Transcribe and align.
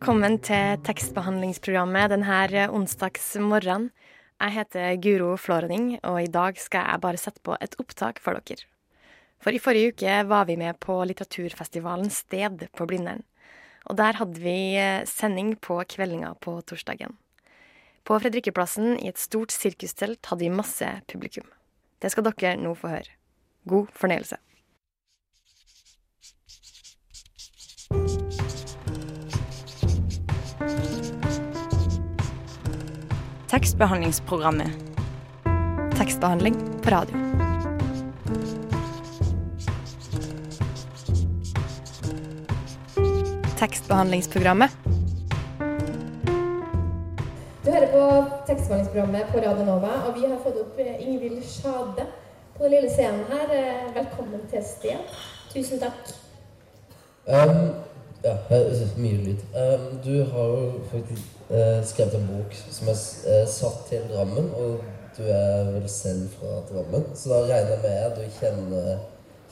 Velkommen 0.00 0.38
til 0.40 0.78
tekstbehandlingsprogrammet 0.80 2.08
denne 2.08 2.62
onsdagsmorgenen. 2.72 3.90
Jeg 4.40 4.54
heter 4.54 4.94
Guro 4.96 5.34
Flårening, 5.36 5.98
og 6.00 6.22
i 6.22 6.30
dag 6.32 6.56
skal 6.56 6.86
jeg 6.88 7.02
bare 7.02 7.20
sette 7.20 7.42
på 7.44 7.52
et 7.60 7.76
opptak 7.76 8.16
for 8.24 8.32
dere. 8.40 8.64
For 9.44 9.52
i 9.52 9.60
forrige 9.60 9.92
uke 9.92 10.14
var 10.24 10.48
vi 10.48 10.56
med 10.56 10.80
på 10.80 10.96
litteraturfestivalen 11.04 12.08
Sted 12.08 12.64
på 12.72 12.88
Blindern. 12.88 13.26
Og 13.92 14.00
der 14.00 14.16
hadde 14.16 14.40
vi 14.40 14.72
eh, 14.80 15.04
sending 15.04 15.58
på 15.60 15.76
kveldinga 15.84 16.32
på 16.40 16.56
torsdagen. 16.64 17.18
På 18.00 18.16
Fredrikkeplassen 18.24 18.94
i 19.02 19.12
et 19.12 19.20
stort 19.20 19.52
sirkustelt 19.52 20.24
hadde 20.32 20.46
vi 20.46 20.54
masse 20.62 20.94
publikum. 21.12 21.44
Det 22.00 22.08
skal 22.08 22.24
dere 22.32 22.56
nå 22.56 22.72
få 22.72 22.96
høre. 22.96 23.18
God 23.68 23.92
fornøyelse. 23.92 24.40
Tekstbehandlingsprogrammet. 33.50 34.68
Tekstbehandling 35.98 36.54
på 36.82 36.90
radio. 36.90 37.16
Tekstbehandlingsprogrammet. 43.58 44.70
Du 47.64 47.70
hører 47.70 47.86
på 47.92 48.24
tekstbehandlingsprogrammet 48.46 49.26
på 49.32 49.38
Radio 49.38 49.64
Nova, 49.64 49.92
og 50.06 50.14
vi 50.14 50.30
har 50.30 50.38
fått 50.44 50.62
opp 50.62 50.78
eh, 50.78 51.02
Ingvild 51.08 51.42
Sjade 51.42 52.06
på 52.54 52.62
den 52.62 52.76
lille 52.76 52.94
scenen 52.94 53.26
her. 53.34 53.50
Eh, 53.50 53.94
Velkommen 53.98 54.46
til 54.50 54.62
Sten. 54.62 55.02
Tusen 55.50 55.82
takk. 55.82 56.14
Um, 57.26 57.89
ja, 58.24 58.36
mye 58.96 59.18
lyd. 59.24 59.44
Um, 59.54 59.86
du 60.04 60.24
har 60.32 60.46
jo 60.54 60.70
faktisk 60.90 61.22
eh, 61.50 61.80
skrevet 61.84 62.14
en 62.18 62.28
bok 62.28 62.56
som 62.70 62.90
er 62.92 62.98
eh, 63.32 63.46
satt 63.48 63.86
til 63.88 64.06
Drammen, 64.12 64.50
og 64.56 64.84
du 65.16 65.22
er 65.24 65.70
vel 65.74 65.88
selv 65.88 66.28
fra 66.38 66.60
Drammen, 66.70 67.06
så 67.14 67.32
da 67.32 67.40
regner 67.48 67.76
jeg 67.76 67.82
med 67.84 67.98
at 68.06 68.18
du 68.18 68.38
kjenner, 68.38 68.90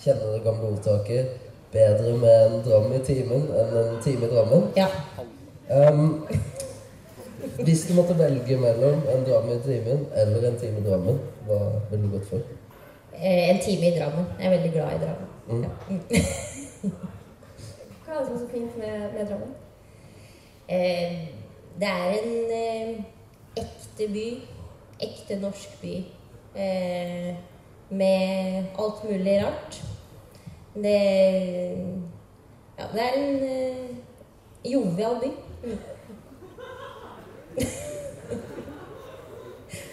kjenner 0.05 0.35
det 0.37 0.45
gamle 0.45 0.73
ordtaket 0.75 1.37
bedre 1.73 2.15
med 2.17 2.47
en 2.47 2.63
dram 2.65 2.93
i 2.97 3.01
timen 3.05 3.49
enn 3.53 3.75
en 3.83 3.99
time 4.05 4.29
i 4.29 4.31
Drammen. 4.33 4.71
Ja. 4.77 4.89
Um, 5.69 6.23
hvis 7.65 7.85
du 7.89 7.95
måtte 7.95 8.17
velge 8.19 8.57
mellom 8.57 9.03
en 9.13 9.27
dram 9.27 9.51
i 9.53 9.59
timen 9.65 10.07
eller 10.17 10.49
en 10.49 10.61
time 10.61 10.81
i 10.81 10.87
Drammen, 10.87 11.21
hva 11.49 11.61
ville 11.91 12.07
du 12.07 12.17
gått 12.17 12.31
for? 12.31 12.57
Eh, 13.19 13.51
En 13.51 13.61
time 13.65 13.91
i 13.91 13.99
Drammen. 13.99 14.27
Jeg 14.39 14.47
er 14.47 14.57
veldig 14.57 14.73
glad 14.73 14.95
i 14.95 14.99
Drammen. 15.05 15.29
Mm. 15.49 15.65
Ja. 16.11 16.91
Hva 18.09 18.15
er 18.15 18.19
det 18.19 18.27
som 18.27 18.37
er 18.37 18.41
så 18.41 18.47
fint 18.49 18.77
med, 18.79 19.13
med 19.13 19.27
Drammen? 19.29 19.51
Eh, 20.69 21.29
det 21.81 21.89
er 21.89 22.09
en 22.17 22.53
eh, 22.57 23.05
ekte 23.61 24.07
by. 24.13 24.29
Ekte 25.05 25.37
norsk 25.43 25.81
by. 25.83 25.97
Eh, 26.57 27.37
med 27.91 28.65
alt 28.79 29.05
mulig 29.05 29.45
rart. 29.45 29.85
Det 30.75 31.01
Ja, 32.79 32.85
det 32.93 33.03
er 33.03 33.13
en 33.19 33.45
eh, 33.45 33.97
jovial 34.73 35.21
by. 35.21 35.31
Mm. 35.65 35.79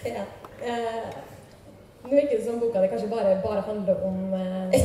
ja. 0.15 0.23
Nå 2.05 2.15
virker 2.15 2.37
det 2.37 2.45
som 2.45 2.59
boka 2.59 2.81
di 2.81 2.87
kanskje 2.87 3.07
bare, 3.09 3.41
bare 3.43 3.61
handler 3.65 4.03
om, 4.05 4.33
eh, 4.33 4.81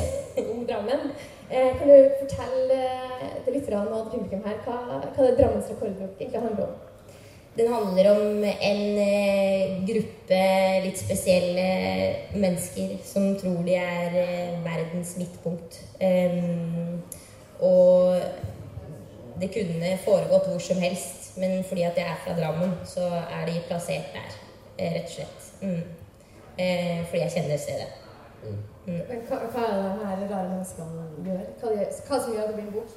om 0.53 0.67
Drammen. 0.67 1.11
Eh, 1.51 1.79
kan 1.79 1.89
du 1.89 2.11
fortelle 2.21 2.79
eh, 3.21 3.45
til 3.45 3.55
lytterne 3.55 3.93
og 3.93 4.13
publikum 4.13 4.41
her 4.47 4.57
hva, 4.65 4.79
hva 5.03 5.27
det 5.27 5.37
Drammens 5.37 5.69
rekordbok 5.69 6.17
egentlig 6.17 6.41
handler 6.41 6.65
om? 6.65 6.79
Den 7.59 7.73
handler 7.73 8.11
om 8.11 8.45
en 8.45 8.99
eh, 9.05 9.85
gruppe 9.85 10.41
litt 10.85 10.99
spesielle 10.99 11.67
mennesker 12.33 12.97
som 13.05 13.35
tror 13.37 13.65
de 13.67 13.75
er 13.77 14.17
eh, 14.23 14.61
verdens 14.65 15.17
midtpunkt. 15.19 15.81
Um, 16.01 17.03
og 17.61 18.17
det 19.41 19.53
kunne 19.53 19.97
foregått 20.07 20.49
hvor 20.49 20.63
som 20.63 20.81
helst, 20.81 21.35
men 21.37 21.61
fordi 21.69 21.85
at 21.85 21.99
jeg 22.01 22.09
er 22.09 22.23
fra 22.25 22.39
Drammen, 22.39 22.79
så 22.89 23.11
er 23.19 23.51
de 23.51 23.61
plassert 23.69 24.15
der, 24.15 24.39
eh, 24.79 24.95
rett 24.95 25.11
og 25.11 25.19
slett. 25.19 25.51
Mm. 25.61 26.00
Eh, 26.59 27.07
fordi 27.07 27.23
jeg 27.23 27.31
kjenner 27.37 27.57
stedet. 27.57 27.91
Men 28.87 29.23
hva, 29.29 29.39
hva 29.53 29.65
er 29.69 30.17
det 30.21 30.29
her 30.29 30.35
rare 30.35 30.49
menneskene 30.49 31.07
gjør? 31.25 31.43
Hva, 31.61 31.73
de, 31.75 31.87
hva 32.09 32.21
som 32.21 32.35
gjør 32.35 32.43
at 32.43 32.51
det 32.51 32.57
blir 32.57 32.67
en 32.67 32.75
bok? 32.75 32.91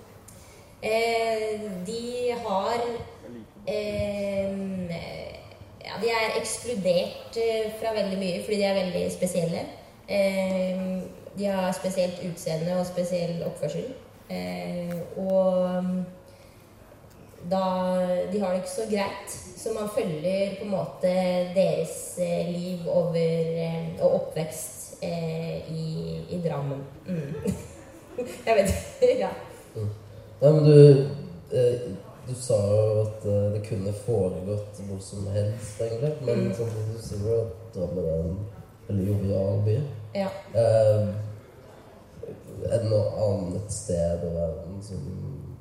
Eh, 0.84 1.62
de 1.88 2.36
har 2.44 2.80
eh, 3.68 4.54
Ja, 5.84 6.00
de 6.02 6.10
er 6.12 6.40
ekskludert 6.40 7.38
eh, 7.40 7.70
fra 7.80 7.94
veldig 7.96 8.18
mye 8.20 8.40
fordi 8.44 8.58
de 8.60 8.68
er 8.68 8.80
veldig 8.80 9.04
spesielle. 9.12 9.66
Eh, 10.08 10.82
de 11.38 11.46
har 11.46 11.72
spesielt 11.76 12.20
utseende 12.28 12.80
og 12.80 12.86
spesiell 12.88 13.44
oppførsel. 13.48 13.94
Eh, 14.30 14.96
og 15.18 15.84
da 17.52 17.64
De 18.32 18.40
har 18.40 18.54
det 18.54 18.62
ikke 18.64 18.72
så 18.76 18.86
greit, 18.90 19.34
så 19.58 19.74
man 19.76 19.90
følger 19.96 20.56
på 20.60 20.64
en 20.66 20.72
måte 20.72 21.12
deres 21.56 22.18
eh, 22.20 22.48
liv 22.52 22.88
over 22.88 23.18
eh, 23.66 23.90
og 24.02 24.16
oppvekst 24.20 25.04
eh, 25.04 25.72
i, 25.72 26.20
i 26.30 26.40
Drammen. 26.44 26.82
Mm. 27.08 27.54
Jeg 28.48 28.56
vet 28.58 28.74
ikke. 29.02 29.20
Ja. 29.20 29.30
Nei, 30.42 30.52
men 30.52 30.66
du, 30.66 31.08
eh, 31.56 31.86
du 32.28 32.34
sa 32.40 32.58
jo 32.70 33.02
at 33.04 33.24
det 33.56 33.64
kunne 33.68 33.94
foregått 34.06 34.80
hvor 34.88 35.00
som 35.04 35.28
helst, 35.36 35.82
egentlig. 35.82 36.14
Men 36.22 36.48
Mm. 36.48 36.54
som 36.56 36.70
du 36.72 36.98
sier 37.02 37.28
jo 37.30 37.42
at 37.42 37.76
Drammen 37.76 38.06
er 38.06 38.20
en 38.24 38.40
veldig 38.88 39.08
jovial 39.12 39.62
by. 39.66 39.78
ja. 40.16 40.30
Eh, 40.56 41.08
er 42.64 42.80
det 42.80 42.88
noe 42.90 43.10
annet 43.20 43.72
sted 43.74 44.22
i 44.24 44.30
verden 44.32 44.78
som 44.82 45.02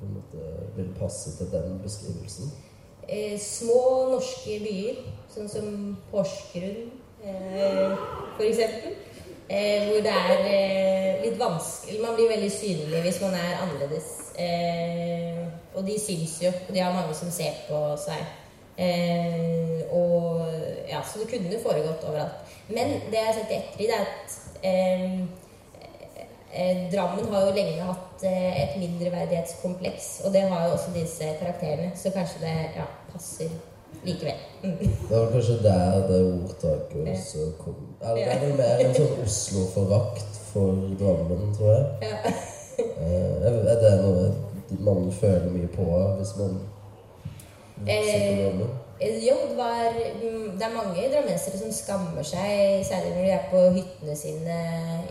på 0.03 0.09
en 0.09 0.17
måte 0.19 0.75
vil 0.75 0.91
passe 0.99 1.37
til 1.37 1.51
den 1.51 1.79
beskrivelsen? 1.83 2.51
Eh, 3.09 3.39
små 3.39 4.09
norske 4.11 4.59
byer, 4.63 4.99
sånn 5.31 5.49
som 5.51 5.65
Porsgrunn 6.11 6.91
eh, 7.23 7.97
f.eks. 8.37 8.61
Eh, 9.53 9.89
hvor 9.89 9.99
det 10.03 10.11
er 10.11 10.45
eh, 10.47 11.17
litt 11.25 11.35
vanskelig 11.35 11.99
Man 11.99 12.15
blir 12.15 12.29
veldig 12.31 12.51
synlig 12.51 13.01
hvis 13.03 13.19
man 13.23 13.35
er 13.37 13.57
annerledes. 13.65 14.13
Eh, 14.39 15.43
og 15.73 15.83
de 15.87 15.97
syns 15.99 16.37
jo, 16.45 16.53
og 16.53 16.71
de 16.71 16.83
har 16.83 16.95
mange 16.95 17.15
som 17.17 17.31
ser 17.31 17.59
på 17.67 17.81
seg. 17.99 18.23
Eh, 18.79 19.83
og 19.93 20.47
ja, 20.89 21.03
Så 21.05 21.21
det 21.21 21.29
kunne 21.31 21.63
foregått 21.63 22.07
overalt. 22.07 22.55
Men 22.69 22.97
det 23.11 23.19
jeg 23.19 23.27
har 23.27 23.37
sett 23.37 23.51
i 23.51 23.59
ettertid, 23.59 23.91
er 23.91 24.07
at 24.07 24.39
Eh, 24.63 25.19
Drammen 26.93 27.29
har 27.33 27.47
jo 27.47 27.53
lenge 27.55 27.85
hatt 27.87 28.25
eh, 28.29 28.63
et 28.63 28.73
mindreverdighetskompleks, 28.77 30.09
og 30.25 30.33
det 30.35 30.43
har 30.51 30.67
jo 30.67 30.75
også 30.75 30.93
disse 30.93 31.29
karakterene, 31.39 31.91
så 31.97 32.11
kanskje 32.13 32.43
det 32.43 32.57
ja, 32.77 32.85
passer 33.13 33.49
likevel. 34.03 34.43
Mm. 34.63 34.77
Det 35.09 35.17
var 35.17 35.31
kanskje 35.31 35.57
der 35.63 36.07
det 36.07 36.19
ordtaket 36.43 37.09
også 37.15 37.47
kom 37.59 37.75
Eller 38.01 38.15
det 38.15 38.33
er 38.33 38.39
vel 38.45 38.55
mer 38.57 38.83
en 38.85 38.95
sånn 38.97 39.25
Oslo-forakt 39.25 40.39
for 40.51 40.85
Drammen, 40.99 41.49
tror 41.57 41.73
jeg. 41.73 42.11
Ja. 42.11 42.35
Eh, 42.73 43.43
er 43.45 43.81
det 43.81 43.91
noe 44.01 44.31
man 44.81 45.11
føler 45.13 45.49
mye 45.53 45.69
på 45.73 45.85
hvis 46.17 46.31
man 46.39 46.55
Eh, 47.87 48.69
Jo, 49.27 49.35
det, 49.49 49.57
var, 49.57 49.89
mm, 50.21 50.51
det 50.57 50.63
er 50.63 50.75
mange 50.75 51.07
drammensere 51.11 51.57
som 51.59 51.71
skammer 51.75 52.23
seg, 52.23 52.85
særlig 52.87 53.09
når 53.15 53.23
de 53.25 53.31
er 53.35 53.47
på 53.51 53.63
hyttene 53.75 54.15
sine 54.15 54.57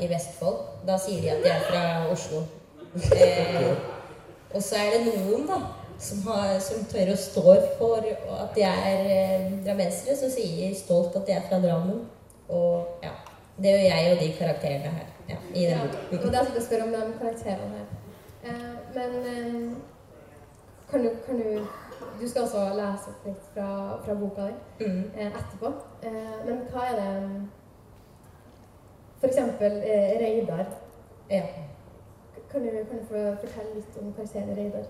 i 0.00 0.08
Vestfold. 0.08 0.62
Da 0.88 0.96
sier 1.02 1.20
de 1.20 1.30
at 1.34 1.42
de 1.44 1.50
er 1.52 1.66
fra 1.66 1.82
Oslo. 2.12 2.40
Eh, 3.12 3.66
og 4.54 4.62
så 4.62 4.78
er 4.80 4.94
det 4.94 5.02
noen 5.18 5.44
da, 5.50 5.58
som, 6.00 6.22
har, 6.30 6.54
som 6.64 6.86
tør 6.88 7.12
å 7.12 7.18
stå 7.20 7.44
for 7.76 8.06
at 8.38 8.56
de 8.56 8.64
er 8.64 9.04
eh, 9.18 9.44
drammensere, 9.66 10.16
som 10.16 10.32
sier 10.32 10.72
stolt 10.78 11.18
at 11.20 11.28
de 11.28 11.36
er 11.36 11.44
fra 11.50 11.60
Drammen. 11.60 12.00
Og 12.48 13.04
ja, 13.04 13.12
det 13.58 13.74
gjør 13.76 13.86
jeg 13.90 14.14
og 14.14 14.24
de 14.24 14.32
karakterene 14.38 14.94
her 14.96 15.12
ja, 15.34 15.38
i 15.52 15.66
den 15.68 15.76
Ja, 15.76 15.84
boken. 16.10 16.26
og 16.30 16.32
da 16.32 16.46
skal 16.46 16.58
jeg 16.62 16.66
spørre 16.70 16.88
om 16.88 16.96
de 16.96 17.04
karakterene 17.20 17.82
her. 17.82 17.92
Eh, 18.48 18.74
men 18.96 19.20
eh, 19.34 19.72
kan, 20.90 21.04
du, 21.04 21.12
kan 21.26 21.44
du 21.44 21.66
du 22.22 22.28
skal 22.30 22.42
også 22.46 22.62
lese 22.78 23.10
opp 23.12 23.26
litt 23.26 23.48
fra, 23.54 23.68
fra 24.04 24.14
boka 24.14 24.46
di 24.46 24.86
Mm. 24.86 25.10
eh, 25.16 25.26
etterpå. 25.40 25.72
Eh, 26.02 26.38
men 26.46 26.62
hva 26.72 26.86
er 26.90 26.96
det 27.00 27.10
eksempel 29.28 29.76
eh, 29.86 30.16
Reidar. 30.20 30.66
Ja. 31.30 31.42
Kan 32.50 32.62
du, 32.64 32.70
kan 32.70 32.98
du 32.98 33.04
fortelle 33.40 33.74
litt 33.76 34.00
om 34.00 34.12
karakteren 34.16 34.56
Reidar? 34.56 34.88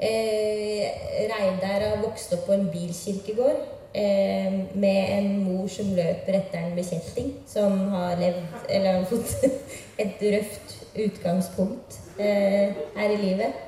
Eh, 0.00 0.86
Reidar 1.30 1.84
har 1.90 2.02
vokst 2.02 2.32
opp 2.34 2.46
på 2.48 2.56
en 2.56 2.68
bilkirkegård 2.72 3.60
eh, 3.92 4.52
med 4.74 5.00
en 5.18 5.30
mor 5.44 5.68
som 5.68 5.92
løper 5.96 6.38
etter 6.40 6.62
en 6.64 6.76
bekjetting, 6.78 7.34
som 7.46 7.78
har 7.92 8.16
levd 8.20 8.68
Eller 8.68 9.00
har 9.00 9.04
fått 9.10 9.44
et 10.02 10.22
røft 10.34 10.76
utgangspunkt 10.96 12.00
eh, 12.18 12.72
her 12.96 13.10
i 13.12 13.20
livet. 13.20 13.66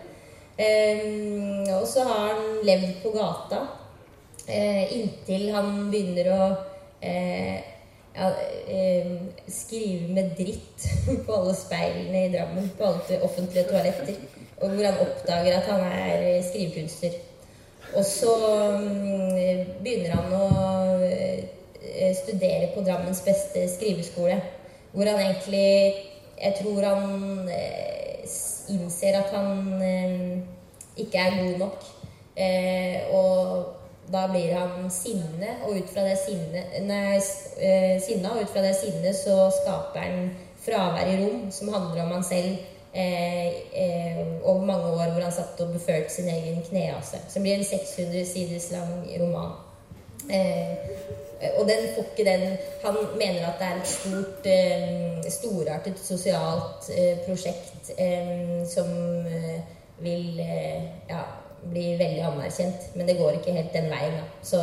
Eh, 0.57 1.71
og 1.79 1.87
så 1.89 2.05
har 2.05 2.27
han 2.33 2.59
levd 2.67 2.99
på 3.03 3.15
gata 3.15 3.63
eh, 4.47 4.99
inntil 4.99 5.49
han 5.55 5.71
begynner 5.91 6.29
å 6.35 6.43
eh, 7.01 7.63
ja, 8.13 8.29
eh, 8.69 9.13
skrive 9.49 10.13
med 10.13 10.35
dritt 10.39 10.87
på 11.27 11.37
alle 11.37 11.55
speilene 11.57 12.27
i 12.27 12.33
Drammen. 12.35 12.71
På 12.79 12.91
alle 12.91 13.21
offentlige 13.25 13.69
toaletter. 13.71 14.17
Og 14.61 14.71
hvor 14.71 14.87
han 14.87 15.01
oppdager 15.03 15.59
at 15.59 15.71
han 15.71 15.87
er 15.89 16.27
eh, 16.29 16.45
skrivekunstner. 16.47 17.19
Og 17.93 18.05
så 18.09 18.35
mm, 18.81 19.81
begynner 19.85 20.15
han 20.17 20.37
å 20.37 20.47
eh, 21.05 22.13
studere 22.17 22.71
på 22.75 22.85
Drammens 22.87 23.25
beste 23.27 23.67
skriveskole. 23.73 24.39
Hvor 24.93 25.09
han 25.09 25.21
egentlig 25.21 26.09
Jeg 26.43 26.57
tror 26.59 26.83
han 26.83 27.49
eh, 27.49 28.02
innser 28.71 29.19
at 29.19 29.33
han 29.35 29.83
eh, 29.83 30.43
ikke 30.97 31.19
er 31.19 31.39
god 31.43 31.59
nok. 31.67 31.87
Eh, 32.37 33.15
og 33.15 34.13
da 34.13 34.27
blir 34.29 34.55
han 34.57 34.91
sinne, 34.91 35.57
og 35.67 35.79
ut 35.79 35.91
fra 35.93 36.05
det 36.07 36.19
sinnet 36.21 36.79
nei, 36.87 37.21
eh, 37.63 38.27
og 38.29 38.43
ut 38.43 38.51
fra 38.53 38.65
det 38.65 38.75
sinnet 38.77 39.17
så 39.17 39.47
skaper 39.63 40.05
han 40.05 40.31
fravær 40.63 41.09
i 41.11 41.19
rom 41.23 41.51
som 41.51 41.73
handler 41.73 42.05
om 42.05 42.13
han 42.17 42.25
selv 42.27 42.57
eh, 42.93 43.47
eh, 43.73 44.21
over 44.43 44.65
mange 44.67 44.91
år 44.93 45.13
hvor 45.13 45.23
han 45.23 45.35
satt 45.35 45.61
og 45.61 45.75
befølte 45.75 46.13
sin 46.13 46.29
egen 46.29 46.63
knease. 46.69 47.21
Som 47.29 47.43
blir 47.43 47.59
en 47.59 47.65
600 47.65 48.27
siders 48.27 48.71
lang 48.75 49.07
roman. 49.21 49.55
Eh, 50.31 51.51
og 51.59 51.67
den 51.67 51.89
får 51.95 52.05
ikke 52.05 52.25
den 52.25 52.57
Han 52.85 52.97
mener 53.19 53.47
at 53.47 53.59
det 53.59 53.67
er 53.67 53.81
et 53.81 53.89
stort, 53.89 54.47
eh, 54.47 55.31
storartet 55.31 55.99
sosialt 55.99 56.91
eh, 56.97 57.19
prosjekt 57.27 57.91
eh, 57.99 58.63
som 58.67 58.87
eh, 59.27 59.59
vil 59.99 60.41
eh, 60.41 60.83
ja, 61.11 61.23
bli 61.71 61.99
veldig 61.99 62.23
anerkjent. 62.23 62.95
Men 62.95 63.09
det 63.09 63.19
går 63.19 63.31
ikke 63.31 63.53
helt 63.53 63.73
den 63.73 63.91
veien. 63.91 64.19
Da. 64.19 64.25
Så 64.43 64.63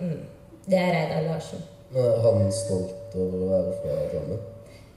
mm, 0.00 0.20
det 0.66 0.78
er 0.78 0.92
Reidar 0.94 1.22
Larsen. 1.30 1.64
Er 1.94 2.20
han 2.22 2.52
stolt 2.52 3.14
over 3.16 3.42
å 3.42 3.50
være 3.52 3.76
fra 3.80 3.98
Drammen? 4.12 4.40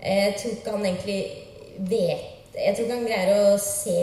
Jeg 0.02 0.36
tror 0.40 0.52
ikke 0.58 0.72
han 0.76 0.86
egentlig 0.86 1.22
vet 1.78 2.56
Jeg 2.56 2.76
tror 2.76 2.84
ikke 2.84 2.96
han 2.98 3.06
greier 3.08 3.54
å 3.54 3.60
se 3.64 4.02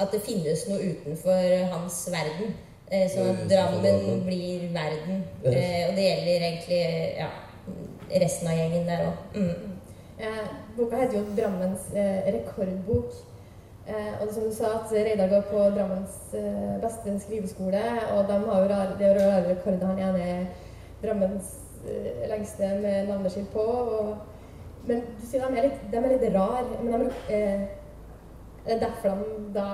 at 0.00 0.12
det 0.14 0.22
finnes 0.24 0.62
noe 0.70 0.92
utenfor 0.92 1.72
hans 1.74 1.98
verden. 2.14 2.54
Eh, 2.90 3.08
Sånn 3.12 3.28
at 3.34 3.48
Drammen 3.50 3.82
Drammen. 3.84 4.22
blir 4.24 4.68
verden. 4.72 5.24
Eh, 5.44 5.88
Og 5.88 5.96
det 5.96 6.04
gjelder 6.08 6.44
egentlig 6.48 7.18
ja, 7.18 7.28
resten 8.22 8.48
av 8.48 8.54
gjengen 8.56 8.86
der 8.88 9.02
òg. 9.08 9.18
Mm. 9.34 9.74
Eh, 10.18 10.44
boka 10.76 10.96
heter 10.96 11.18
jo 11.18 11.24
'Drammens 11.36 11.92
eh, 11.94 12.32
rekordbok'. 12.32 13.18
Eh, 13.88 14.22
og 14.22 14.32
som 14.32 14.42
du 14.44 14.52
sa, 14.54 14.64
at 14.80 14.92
Reidar 14.92 15.28
går 15.28 15.42
på 15.50 15.58
Drammens 15.76 16.34
eh, 16.34 16.80
beste 16.82 17.18
skriveskole. 17.20 17.82
Og 18.16 18.26
de 18.28 18.32
har 18.48 18.62
jo 18.62 18.68
rare, 18.68 18.96
det 18.98 19.12
rare 19.20 19.48
rekorder. 19.48 19.86
Han 19.86 19.98
ene 19.98 20.20
er 20.28 20.46
Drammens 21.02 21.54
eh, 21.88 22.28
lengste 22.28 22.68
med 22.82 23.08
navneskilt 23.08 23.52
på. 23.52 23.60
Og, 23.60 24.16
men 24.86 25.00
du 25.20 25.26
sier 25.26 25.40
de 25.48 25.56
er 25.58 25.62
litt, 25.68 25.80
de 25.92 25.96
er 25.96 26.08
litt 26.18 26.34
rare. 26.34 26.64
Men 26.82 27.00
de, 27.00 27.10
eh, 27.34 27.60
det 28.66 28.74
er 28.74 28.78
derfor 28.86 29.08
de 29.08 29.52
da 29.54 29.68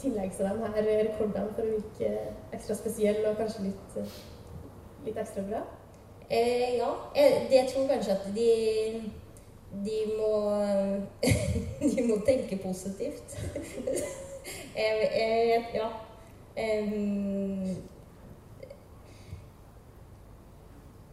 tillegger 0.00 0.36
seg 0.36 0.60
de 0.60 0.70
her 0.76 0.88
rekordene 1.08 1.52
for 1.56 1.66
å 1.66 1.76
virke 1.76 2.10
ekstra 2.56 2.76
spesielle 2.78 3.28
og 3.30 3.38
kanskje 3.40 3.68
litt, 3.68 3.98
eh, 4.00 4.16
litt 5.06 5.20
ekstra 5.22 5.44
bra. 5.48 5.62
Eh, 6.30 6.76
ja. 6.76 6.90
Jeg, 7.14 7.46
jeg 7.52 7.70
tror 7.70 7.88
kanskje 7.90 8.18
at 8.18 8.28
de 8.34 8.50
de 9.84 9.98
må 10.16 10.32
De 11.96 12.06
må 12.08 12.16
tenke 12.26 12.58
positivt. 12.62 13.36
eh, 14.74 15.02
eh, 15.22 15.64
ja. 15.74 15.90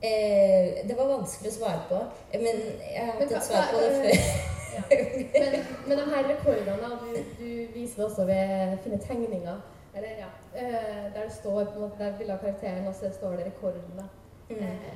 Eh, 0.04 0.88
det 0.88 0.96
var 0.98 1.08
vanskelig 1.08 1.52
å 1.52 1.56
svare 1.58 1.84
på, 1.90 2.00
men 2.36 2.66
jeg 2.80 3.06
har 3.06 3.14
hatt 3.14 3.30
et 3.30 3.46
svar 3.46 3.72
på 3.72 3.84
det 3.84 3.94
før. 4.02 4.50
Ja. 4.74 4.82
Men, 4.90 5.60
men 5.88 5.98
de 5.98 6.04
her 6.16 6.28
rekordene, 6.32 6.90
du, 7.02 7.08
du 7.40 7.50
viser 7.74 7.96
det 8.02 8.06
også 8.06 8.26
ved 8.26 8.78
fine 8.84 9.00
tegninger. 9.08 9.62
Eller, 9.96 10.10
ja, 10.10 10.30
eh, 10.56 11.14
der 11.16 11.24
det 11.24 11.34
står 11.34 11.64
på 11.64 11.76
en 11.76 11.82
måte, 11.82 12.04
der 12.04 12.18
bildet 12.18 12.34
av 12.34 12.40
karakteren, 12.46 12.88
og 12.88 12.96
så 12.96 13.12
står 13.14 13.32
det 13.32 13.46
rekorden. 13.46 13.98
da. 13.98 14.04
Mm. 14.50 14.64
Eh, 14.64 14.96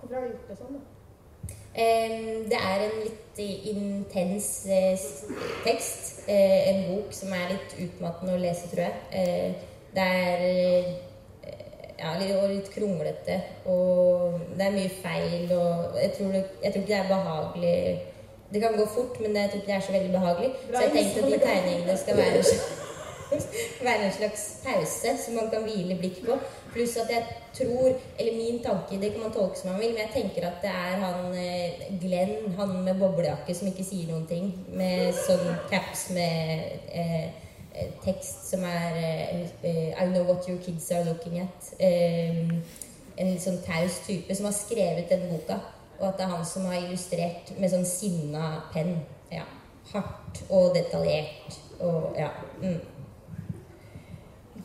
Hvorfor 0.00 0.14
har 0.14 0.22
du 0.22 0.28
gjort 0.28 0.48
det 0.48 0.56
sånn? 0.58 0.78
da? 0.78 0.80
Det 2.50 2.58
er 2.58 2.84
en 2.88 2.96
litt 3.04 3.38
intens 3.70 4.66
eh, 4.66 5.04
tekst. 5.64 6.24
Eh, 6.28 6.68
en 6.70 6.80
bok 6.88 7.12
som 7.14 7.32
er 7.32 7.52
litt 7.54 7.76
utmattende 7.86 8.34
å 8.34 8.42
lese, 8.42 8.70
tror 8.72 8.88
jeg. 8.88 9.54
Det 9.94 10.04
er 10.04 10.42
ja, 11.98 12.12
litt, 12.18 12.34
og 12.34 12.50
litt 12.50 12.70
kronglete, 12.74 13.38
og 13.70 14.40
det 14.58 14.66
er 14.66 14.74
mye 14.74 14.92
feil. 15.02 15.52
Og 15.54 15.98
jeg 16.02 16.12
tror, 16.18 16.34
det, 16.34 16.44
jeg 16.64 16.72
tror 16.72 16.82
ikke 16.82 16.92
det 16.92 17.00
er 17.00 17.12
behagelig 17.14 17.78
Det 18.52 18.60
kan 18.62 18.76
gå 18.76 18.86
fort, 18.88 19.20
men 19.20 19.36
jeg 19.36 19.50
tror 19.50 19.60
ikke 19.60 19.70
det 19.70 19.76
er 19.76 19.86
så 19.86 19.92
veldig 19.92 20.12
behagelig. 20.12 20.50
Bra 20.68 20.76
Så 20.76 20.84
jeg 20.84 20.92
tenkte 20.92 21.24
at 21.24 21.32
de 21.32 21.38
tegningene 21.46 21.96
skal 22.02 22.16
være 22.16 22.44
være 23.88 24.06
en 24.06 24.12
slags 24.12 24.42
pause 24.64 25.08
som 25.24 25.34
man 25.34 25.50
kan 25.52 25.62
hvile 25.62 25.98
blikk 25.98 26.22
på. 26.26 26.36
Pluss 26.72 26.96
at 26.96 27.10
jeg 27.10 27.24
tror, 27.58 27.92
eller 28.18 28.36
min 28.36 28.62
tanke, 28.64 29.00
det 29.02 29.12
kan 29.12 29.20
man 29.22 29.32
tolke 29.32 29.58
som 29.58 29.70
man 29.70 29.80
vil, 29.80 29.92
men 29.92 29.98
jeg 29.98 30.10
tenker 30.14 30.48
at 30.48 30.62
det 30.62 30.70
er 30.70 30.96
han 31.04 31.34
eh, 31.34 32.00
Glenn, 32.00 32.52
han 32.58 32.82
med 32.84 32.94
boblejakke 33.00 33.54
som 33.54 33.68
ikke 33.68 33.84
sier 33.84 34.08
noen 34.12 34.26
ting, 34.30 34.52
med 34.72 35.12
sånn 35.26 35.46
caps 35.70 36.08
med 36.16 36.64
eh, 36.92 37.24
eh, 37.74 37.94
tekst 38.04 38.50
som 38.50 38.64
er 38.68 39.00
eh, 39.00 39.46
eh, 39.62 39.88
I 39.92 40.08
know 40.12 40.24
what 40.28 40.48
your 40.48 40.60
kids 40.64 40.90
are 40.92 41.04
looking 41.04 41.40
at. 41.44 41.72
Eh, 41.78 42.44
en 43.18 43.32
litt 43.32 43.42
sånn 43.42 43.60
taus 43.66 43.98
type 44.06 44.34
som 44.36 44.46
har 44.46 44.54
skrevet 44.54 45.10
denne 45.10 45.32
boka, 45.32 45.58
og 45.98 46.04
at 46.08 46.18
det 46.18 46.26
er 46.26 46.34
han 46.34 46.44
som 46.46 46.68
har 46.70 46.78
illustrert 46.80 47.54
med 47.58 47.72
sånn 47.72 47.88
sinna 47.88 48.50
penn. 48.72 48.94
Ja. 49.32 49.46
Hardt 49.92 50.42
og 50.52 50.70
detaljert 50.76 51.58
og 51.80 52.14
ja. 52.18 52.30
Mm. 52.62 52.78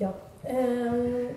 Ja. 0.02 0.14
Um. 0.50 1.34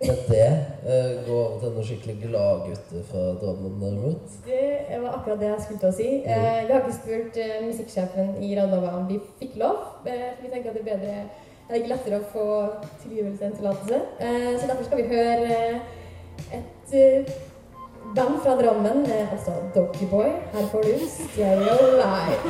Men 0.00 0.16
det 0.30 0.46
uh, 0.86 1.26
går 1.26 1.40
over 1.40 1.58
til 1.60 1.72
noen 1.74 1.84
skikkelig 1.84 2.14
gladgutter 2.22 3.02
fra 3.10 3.24
Drammen, 3.36 3.74
derimot. 3.82 4.38
det 4.46 5.00
var 5.02 5.18
akkurat 5.18 5.42
det 5.42 5.50
jeg 5.50 5.64
skulle 5.66 5.82
til 5.82 5.90
å 5.90 5.98
si. 5.98 6.08
Eh, 6.24 6.60
vi 6.64 6.72
har 6.72 6.80
ikke 6.80 6.96
spurt 6.96 7.36
uh, 7.36 7.58
musikksjefen 7.66 8.32
i 8.40 8.54
Radnova 8.56 8.94
om 8.96 9.10
vi 9.10 9.18
fikk 9.42 9.58
lov. 9.60 9.82
Eh, 10.08 10.30
vi 10.40 10.48
tenker 10.48 10.72
at 10.72 10.78
det 10.78 10.86
er 10.86 10.90
bedre 10.94 11.16
det 11.70 11.76
er 11.76 11.84
ikke 11.84 11.92
lettere 11.92 12.16
å 12.18 12.28
få 12.32 12.44
tilgivelse 12.98 13.44
enn 13.46 13.52
tillatelse. 13.54 13.98
Eh, 14.18 14.54
så 14.58 14.66
derfor 14.66 14.88
skal 14.88 14.98
vi 14.98 15.04
høre 15.12 15.50
eh, 15.54 16.56
et 16.56 16.94
eh, 16.98 17.28
band 18.16 18.42
fra 18.42 18.54
Drammen, 18.62 19.06
altså 19.32 19.50
Doggybboy. 19.74 20.30
Her 20.52 20.66
får 20.72 20.82
du 20.82 20.94
Stereo 21.08 21.76
Live. 22.02 22.40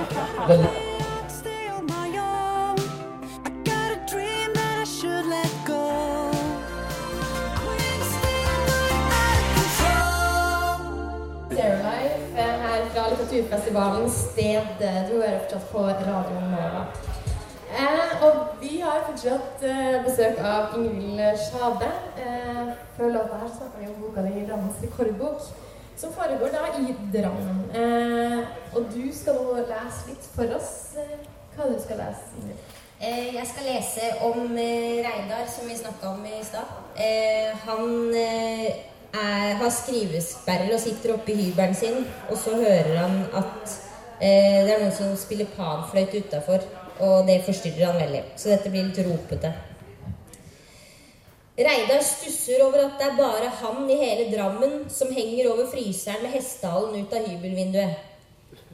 Her 12.70 12.86
fra 12.94 13.10
litteraturfestivalen 13.10 14.10
Sted. 14.10 14.66
Du 15.10 15.14
hører 15.20 15.38
fortsatt 15.38 15.72
på 15.72 15.78
Radio 15.78 16.40
Nova. 16.40 17.09
Eh, 17.70 18.22
og 18.26 18.36
vi 18.60 18.80
har 18.82 19.04
fortsatt 19.06 19.62
eh, 19.62 20.00
besøk 20.04 20.40
av 20.42 20.72
Ingvild 20.78 21.38
Sjade. 21.38 21.90
Eh, 22.18 22.72
før 22.96 23.12
låta 23.14 23.38
her 23.42 23.52
snakka 23.54 23.78
vi 23.78 23.86
om 23.86 24.00
boka 24.02 24.24
di 24.26 24.42
'Drammens 24.46 24.80
rekordbok', 24.82 25.50
som 25.96 26.12
foregår 26.12 26.50
da 26.50 26.64
i 26.78 26.96
Drammen. 27.14 27.60
Eh, 27.74 28.38
og 28.74 28.82
du 28.94 29.04
skal 29.14 29.34
nå 29.34 29.54
lese 29.70 30.08
litt 30.08 30.26
for 30.34 30.56
oss. 30.56 30.96
Eh, 30.98 31.18
hva 31.56 31.68
du 31.70 31.78
skal 31.82 31.96
lese, 32.02 32.24
Ingrid. 32.40 32.58
Eh, 33.00 33.34
Jeg 33.34 33.46
skal 33.46 33.64
lese 33.64 34.02
om 34.22 34.58
eh, 34.58 35.06
Reidar, 35.06 35.46
som 35.46 35.68
vi 35.68 35.76
snakka 35.76 36.08
om 36.08 36.24
i 36.26 36.44
stad. 36.44 36.66
Han 37.66 38.14
er, 38.14 38.74
har 39.62 39.70
skrivesperre 39.70 40.74
og 40.74 40.80
sitter 40.80 41.14
oppe 41.14 41.32
i 41.32 41.36
hybelen 41.42 41.74
sin, 41.74 42.06
og 42.30 42.36
så 42.36 42.50
hører 42.56 42.96
han 42.96 43.24
at 43.34 43.78
det 44.20 44.72
er 44.74 44.78
noen 44.82 44.92
som 44.92 45.16
spiller 45.16 45.46
panfløyte 45.56 46.18
utafor, 46.20 46.60
og 47.00 47.26
det 47.28 47.40
forstyrrer 47.46 47.90
han 47.90 48.00
veldig. 48.00 48.22
Så 48.36 48.52
dette 48.52 48.72
blir 48.72 48.86
litt 48.88 49.02
ropete. 49.06 49.52
Reidar 51.60 52.00
stusser 52.04 52.62
over 52.64 52.86
at 52.86 53.00
det 53.00 53.08
er 53.10 53.16
bare 53.18 53.48
han 53.60 53.88
i 53.90 53.96
hele 54.00 54.30
Drammen 54.32 54.86
som 54.88 55.10
henger 55.12 55.50
over 55.50 55.66
fryseren 55.68 56.22
med 56.24 56.32
hestehalen 56.32 57.02
ut 57.02 57.12
av 57.12 57.26
hybelvinduet. 57.26 58.06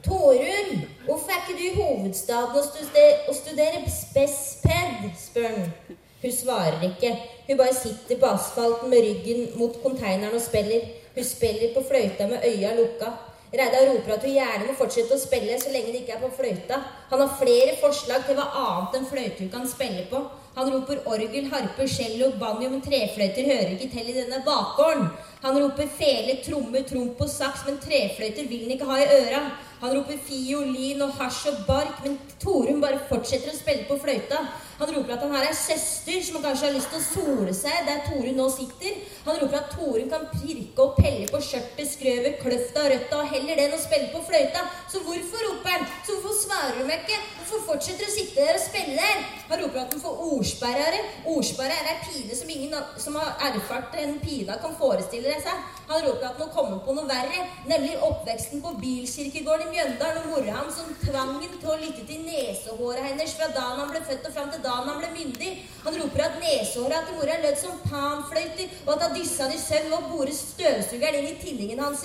Torunn, 0.05 0.83
hvorfor 1.05 1.33
er 1.33 1.41
ikke 1.41 1.57
du 1.57 1.63
i 1.65 1.73
hovedstaden 1.75 2.55
og 2.55 2.63
studerer, 2.63 3.33
studerer 3.33 3.87
spesped? 3.91 5.09
spør 5.19 5.49
han. 5.49 5.97
Hun 6.21 6.31
svarer 6.31 6.81
ikke. 6.85 7.11
Hun 7.47 7.57
bare 7.57 7.73
sitter 7.75 8.19
på 8.19 8.25
asfalten 8.25 8.89
med 8.89 9.03
ryggen 9.03 9.47
mot 9.59 9.81
konteineren 9.83 10.35
og 10.35 10.41
spiller. 10.41 10.87
Hun 11.15 11.23
spiller 11.23 11.73
på 11.73 11.83
fløyta 11.89 12.27
med 12.27 12.45
øya 12.45 12.75
lukka. 12.77 13.11
Reidar 13.57 13.87
roper 13.89 14.13
at 14.13 14.25
hun 14.27 14.35
gjerne 14.35 14.65
må 14.67 14.73
fortsette 14.77 15.15
å 15.15 15.21
spille 15.21 15.55
så 15.57 15.71
lenge 15.73 15.89
det 15.89 16.03
ikke 16.03 16.17
er 16.17 16.21
på 16.21 16.29
fløyta. 16.37 16.77
Han 17.09 17.23
har 17.23 17.37
flere 17.39 17.77
forslag 17.81 18.27
til 18.27 18.37
hva 18.37 18.51
annet 18.63 18.97
enn 18.99 19.07
fløyte 19.09 19.41
hun 19.41 19.49
kan 19.55 19.65
spille 19.71 20.03
på. 20.11 20.19
Han 20.57 20.69
roper 20.73 21.01
orgel, 21.09 21.47
harpe, 21.49 21.87
cello, 21.89 22.31
banjo, 22.37 22.69
men 22.69 22.83
trefløyter 22.85 23.49
hører 23.49 23.73
ikke 23.73 23.89
til 23.95 24.11
i 24.11 24.15
denne 24.19 24.43
bakgården. 24.45 25.09
Han 25.41 25.57
roper 25.63 25.89
fele, 25.99 26.37
tromme, 26.45 26.83
tromp 26.85 27.21
og 27.25 27.29
saks, 27.33 27.65
men 27.65 27.81
trefløyter 27.81 28.45
vil 28.49 28.67
han 28.67 28.75
ikke 28.77 28.89
ha 28.91 28.99
i 29.01 29.09
øra. 29.23 29.41
Han 29.81 29.93
roper 29.93 30.17
fiolin 30.25 31.03
og 31.05 31.11
hasj 31.19 31.51
og 31.51 31.65
bark, 31.67 31.99
men 32.05 32.15
Torunn 32.41 32.81
bare 32.81 33.03
fortsetter 33.09 33.53
å 33.53 33.57
spille 33.57 33.85
på 33.85 33.99
fløyta. 34.01 34.39
Han 34.77 34.91
roper 34.93 35.15
at 35.15 35.23
han 35.25 35.31
har 35.33 35.45
ei 35.47 35.53
søster 35.57 36.19
som 36.21 36.41
kanskje 36.41 36.67
har 36.67 36.73
lyst 36.75 36.91
til 36.93 36.99
å 36.99 37.05
sole 37.05 37.53
seg 37.57 37.85
der 37.87 38.03
Torunn 38.05 38.37
nå 38.37 38.45
sitter. 38.53 38.99
Han 39.25 39.39
roper 39.41 39.57
at 39.59 39.71
Torunn 39.73 40.09
kan 40.11 40.27
pirke 40.35 40.83
og 40.83 40.97
pelle 40.97 41.25
på 41.29 41.41
skjørtet, 41.41 41.89
skrøvet, 41.93 42.37
kløfta, 42.43 42.83
røtta 42.91 43.21
og 43.21 43.31
heller 43.33 43.57
den 43.57 43.73
og 43.77 43.81
spille 43.81 44.11
på 44.13 44.21
fløyta. 44.27 44.65
Så 44.89 45.01
hvorfor 45.05 45.45
roper 45.47 45.73
han? 45.73 45.87
Så 46.05 46.17
hvorfor 46.17 46.37
svarer 46.43 46.77
han 46.77 46.89
meg 46.89 47.05
ikke? 47.05 47.21
Hvorfor 47.39 47.65
fortsetter 47.71 48.05
å 48.05 48.13
sitte 48.13 48.43
der 48.43 48.57
og 48.57 48.65
spille 48.65 48.97
der? 48.97 49.25
Han 49.47 49.63
roper 49.63 49.81
at 49.81 49.95
han 49.95 50.03
får 50.03 50.21
ordsperrere. 50.27 51.01
Ordsperre 51.33 51.77
er 51.81 51.91
ei 51.93 51.97
pine 52.05 52.37
som 52.37 52.53
ingen 52.53 52.77
som 53.01 53.17
har 53.17 53.33
erfart 53.49 53.97
en 54.01 54.17
pina 54.21 54.57
kan 54.61 54.77
forestille 54.77 55.37
seg. 55.41 55.65
Han 55.87 56.03
roper 56.03 56.29
at 56.29 56.41
han 56.43 56.53
kommer 56.53 56.81
på 56.83 56.93
noe 56.97 57.07
verre, 57.07 57.45
nemlig 57.69 57.95
oppveksten 58.03 58.61
på 58.61 58.73
Bilkirkegården 58.81 59.66
Mjøndalen 59.71 60.23
og 60.23 60.29
mora 60.31 60.53
hans 60.57 60.77
som 60.79 60.89
tvang 61.01 61.31
ham 61.35 61.55
til 61.61 61.69
å 61.71 61.77
lytte 61.81 62.03
til 62.07 62.19
nesehåret 62.25 63.05
hennes 63.05 63.33
fra 63.37 63.47
dagen 63.55 63.81
han 63.81 63.91
ble 63.91 64.01
født 64.07 64.27
og 64.29 64.35
fram 64.35 64.49
til 64.53 64.63
dagen 64.65 64.89
han 64.91 65.01
ble 65.01 65.09
myndig. 65.13 65.51
Han 65.85 65.97
roper 66.01 66.21
at 66.25 66.39
nesehåra 66.41 66.97
til 67.07 67.17
mora 67.19 67.35
lød 67.43 67.57
som 67.61 67.81
panfløyter, 67.85 68.67
og 68.85 68.91
at 68.95 69.03
han 69.05 69.17
dyssa 69.17 69.45
i 69.53 69.59
søvn 69.61 69.97
og 69.97 70.03
boret 70.11 70.37
støvsugeren 70.37 71.19
inn 71.21 71.31
i 71.31 71.39
tinningen 71.41 71.83
hans. 71.83 72.01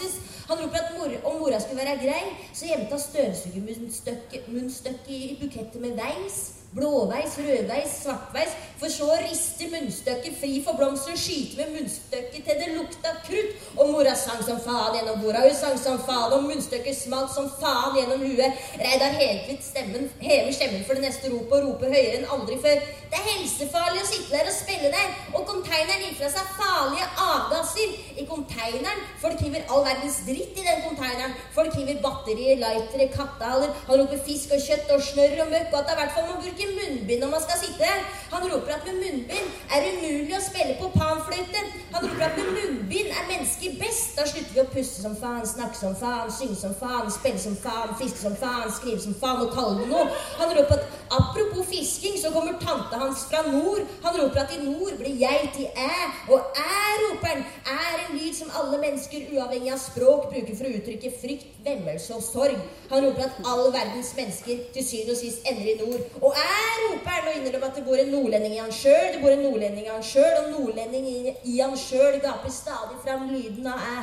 Han 0.48 0.62
roper 0.62 0.78
at 0.80 0.94
mor, 0.96 1.10
om 1.30 1.34
mora 1.42 1.58
skulle 1.62 1.84
være 1.84 2.02
grei, 2.02 2.24
så 2.52 2.62
gjemte 2.70 2.96
han 2.96 3.06
støvsugermunnstykket 3.06 5.08
i 5.12 5.20
bukettet 5.40 5.80
med 5.82 5.92
veis. 6.00 6.36
Blåveis, 6.72 7.34
rødveis, 7.36 7.98
svartveis, 8.00 8.52
for 8.82 8.90
så 8.90 9.06
å 9.14 9.18
riste 9.22 9.68
munnstykket 9.70 10.38
fri 10.40 10.56
for 10.64 10.74
blomster 10.78 11.14
og 11.14 11.20
skyte 11.22 11.60
med 11.60 11.76
munnstykket 11.76 12.48
til 12.48 12.58
det 12.58 12.70
lukta 12.74 13.12
krutt. 13.28 13.52
Og 13.76 13.92
mora 13.94 14.14
sang 14.18 14.40
som 14.42 14.58
faen 14.64 14.96
gjennom 14.98 15.20
borda, 15.22 15.44
hun 15.46 15.54
sang 15.54 15.78
som 15.78 16.00
faen, 16.02 16.34
og 16.34 16.48
munnstykket 16.48 16.98
smalt 16.98 17.30
som 17.30 17.46
faen 17.60 17.94
gjennom 18.00 18.24
huet. 18.26 18.58
Reidar 18.80 19.14
Helkvitt 19.20 19.62
stemmen, 19.62 20.08
hever 20.22 20.50
stemmen 20.56 20.82
for 20.88 20.98
det 20.98 21.06
neste 21.06 21.30
ropet 21.30 21.54
og 21.60 21.68
roper 21.68 21.94
høyere 21.94 22.18
enn 22.18 22.28
aldri 22.34 22.58
før. 22.64 22.82
Det 23.12 23.20
er 23.20 23.28
helsefarlig 23.28 24.02
å 24.02 24.08
sitte 24.10 24.34
der 24.34 24.50
og 24.50 24.56
spille 24.56 24.90
der, 24.96 25.14
og 25.30 25.46
konteineren 25.52 26.02
gir 26.08 26.18
fra 26.18 26.32
seg 26.34 26.52
farlige 26.58 27.08
avgasser. 27.28 27.94
I 28.18 28.26
konteineren 28.28 29.06
Folk 29.22 29.38
hiver 29.38 29.62
all 29.70 29.84
verdens 29.86 30.18
dritt 30.26 30.56
i 30.58 30.66
den 30.66 30.82
konteineren. 30.82 31.36
Folk 31.54 31.76
hiver 31.78 32.00
batterier, 32.02 32.58
lightere, 32.58 33.06
kattehaler. 33.14 33.70
Han 33.86 34.02
roper 34.02 34.18
fisk 34.26 34.56
og 34.56 34.64
kjøtt 34.66 34.90
og 34.96 35.04
snørr 35.06 35.44
og 35.44 35.52
møkk, 35.52 35.70
og 35.70 35.78
at 35.78 35.86
det 35.86 35.94
i 35.94 36.00
hvert 36.00 36.14
fall 36.16 36.28
må 36.32 36.40
bruke 36.42 36.70
munnbind 36.72 37.22
når 37.22 37.32
man 37.36 37.44
skal 37.46 37.60
sitte. 37.62 37.92
Han 38.32 38.48
roper 38.50 38.71
at 38.76 38.86
med 38.88 38.98
munnbind 39.02 39.48
er 39.74 39.84
det 39.84 39.92
umulig 39.98 40.36
å 40.36 40.42
spille 40.44 40.76
på 40.80 40.90
panfløyte. 40.96 41.62
Han 41.92 42.06
roper 42.08 42.24
at 42.26 42.38
med 42.38 42.50
munnbind 42.56 43.12
er 43.12 43.28
mennesker 43.28 43.76
best. 43.80 44.14
Da 44.16 44.26
slutter 44.28 44.54
vi 44.54 44.62
å 44.62 44.68
puste 44.72 45.04
som 45.04 45.16
faen, 45.18 45.44
snakke 45.48 45.78
som 45.78 45.96
faen, 45.98 46.32
synge 46.32 46.58
som 46.60 46.74
faen, 46.80 47.10
spille 47.12 47.42
som 47.42 47.56
faen, 47.60 47.94
fiske 48.00 48.22
som 48.22 48.36
faen, 48.40 48.72
skrive 48.72 49.04
som 49.04 49.16
faen 49.20 49.44
og 49.44 49.52
kalle 49.56 49.82
det 49.82 49.88
noe. 49.92 50.08
Han 50.40 50.54
roper 50.56 50.80
at 50.80 50.98
apropos 51.12 51.68
fisking, 51.68 52.16
så 52.20 52.32
kommer 52.32 52.56
tante 52.62 53.00
hans 53.02 53.26
fra 53.30 53.42
nord. 53.48 53.84
Han 54.04 54.18
roper 54.20 54.44
at 54.44 54.54
i 54.56 54.60
nord 54.64 54.96
blir 55.00 55.20
jeg 55.20 55.50
til 55.56 55.68
æ, 55.76 55.90
og 56.32 56.56
æ, 56.56 56.82
roper 57.04 57.34
han, 57.34 57.44
er 57.76 57.98
en 58.06 58.16
lyd 58.16 58.34
som 58.36 58.52
alle 58.58 58.80
mennesker, 58.80 59.28
uavhengig 59.34 59.72
av 59.74 59.80
språk, 59.82 60.30
bruker 60.32 60.56
for 60.56 60.68
å 60.68 60.74
uttrykke 60.78 61.12
frykt, 61.20 61.48
vemmelse 61.62 62.16
og 62.16 62.24
sorg. 62.24 62.56
Han 62.90 63.04
roper 63.06 63.28
at 63.28 63.42
all 63.48 63.68
verdens 63.74 64.14
mennesker 64.16 64.64
til 64.74 64.86
syvende 64.86 65.16
og 65.16 65.20
sist 65.20 65.46
ender 65.48 65.72
i 65.74 65.76
nord. 65.82 66.18
Og 66.22 66.32
æ, 66.32 66.58
roper 66.86 67.16
han, 67.18 67.28
og 67.28 67.38
innrømmer 67.38 67.68
at 67.68 67.78
det 67.78 67.86
bor 67.86 68.00
en 68.00 68.12
nordlending 68.16 68.56
i 68.56 68.61
han 68.62 68.72
sjøl, 68.72 69.08
det 69.12 69.20
bor 69.22 69.32
en 69.34 69.44
nordlending 69.46 69.86
i 69.86 69.90
han 69.90 70.02
sjøl, 70.06 70.34
og 70.40 70.50
nordlending 70.50 71.06
i, 71.08 71.58
han 71.58 71.76
sjøl 71.78 72.18
gaper 72.22 72.50
stadig 72.50 72.98
fram 73.04 73.28
lyden 73.30 73.66
av 73.66 73.78
æ. 73.78 73.96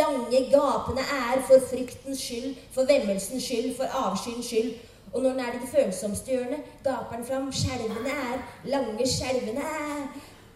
Lange, 0.00 0.40
gapende 0.52 1.04
æ-er 1.18 1.42
for 1.48 1.66
fryktens 1.70 2.22
skyld, 2.26 2.54
for 2.74 2.90
vemmelsens 2.90 3.44
skyld, 3.48 3.76
for 3.78 3.98
avskyens 4.04 4.46
skyld. 4.46 4.74
Og 5.12 5.22
når 5.22 5.30
den 5.30 5.40
er 5.40 5.54
i 5.54 5.62
det 5.62 5.70
følsomste 5.74 6.30
hjørnet, 6.30 6.70
gaper 6.84 7.16
den 7.16 7.26
fram 7.26 7.52
skjelvende 7.52 8.14
æ, 8.14 8.38
lange, 8.64 9.06
skjelvende 9.16 9.62
æ. 9.62 9.98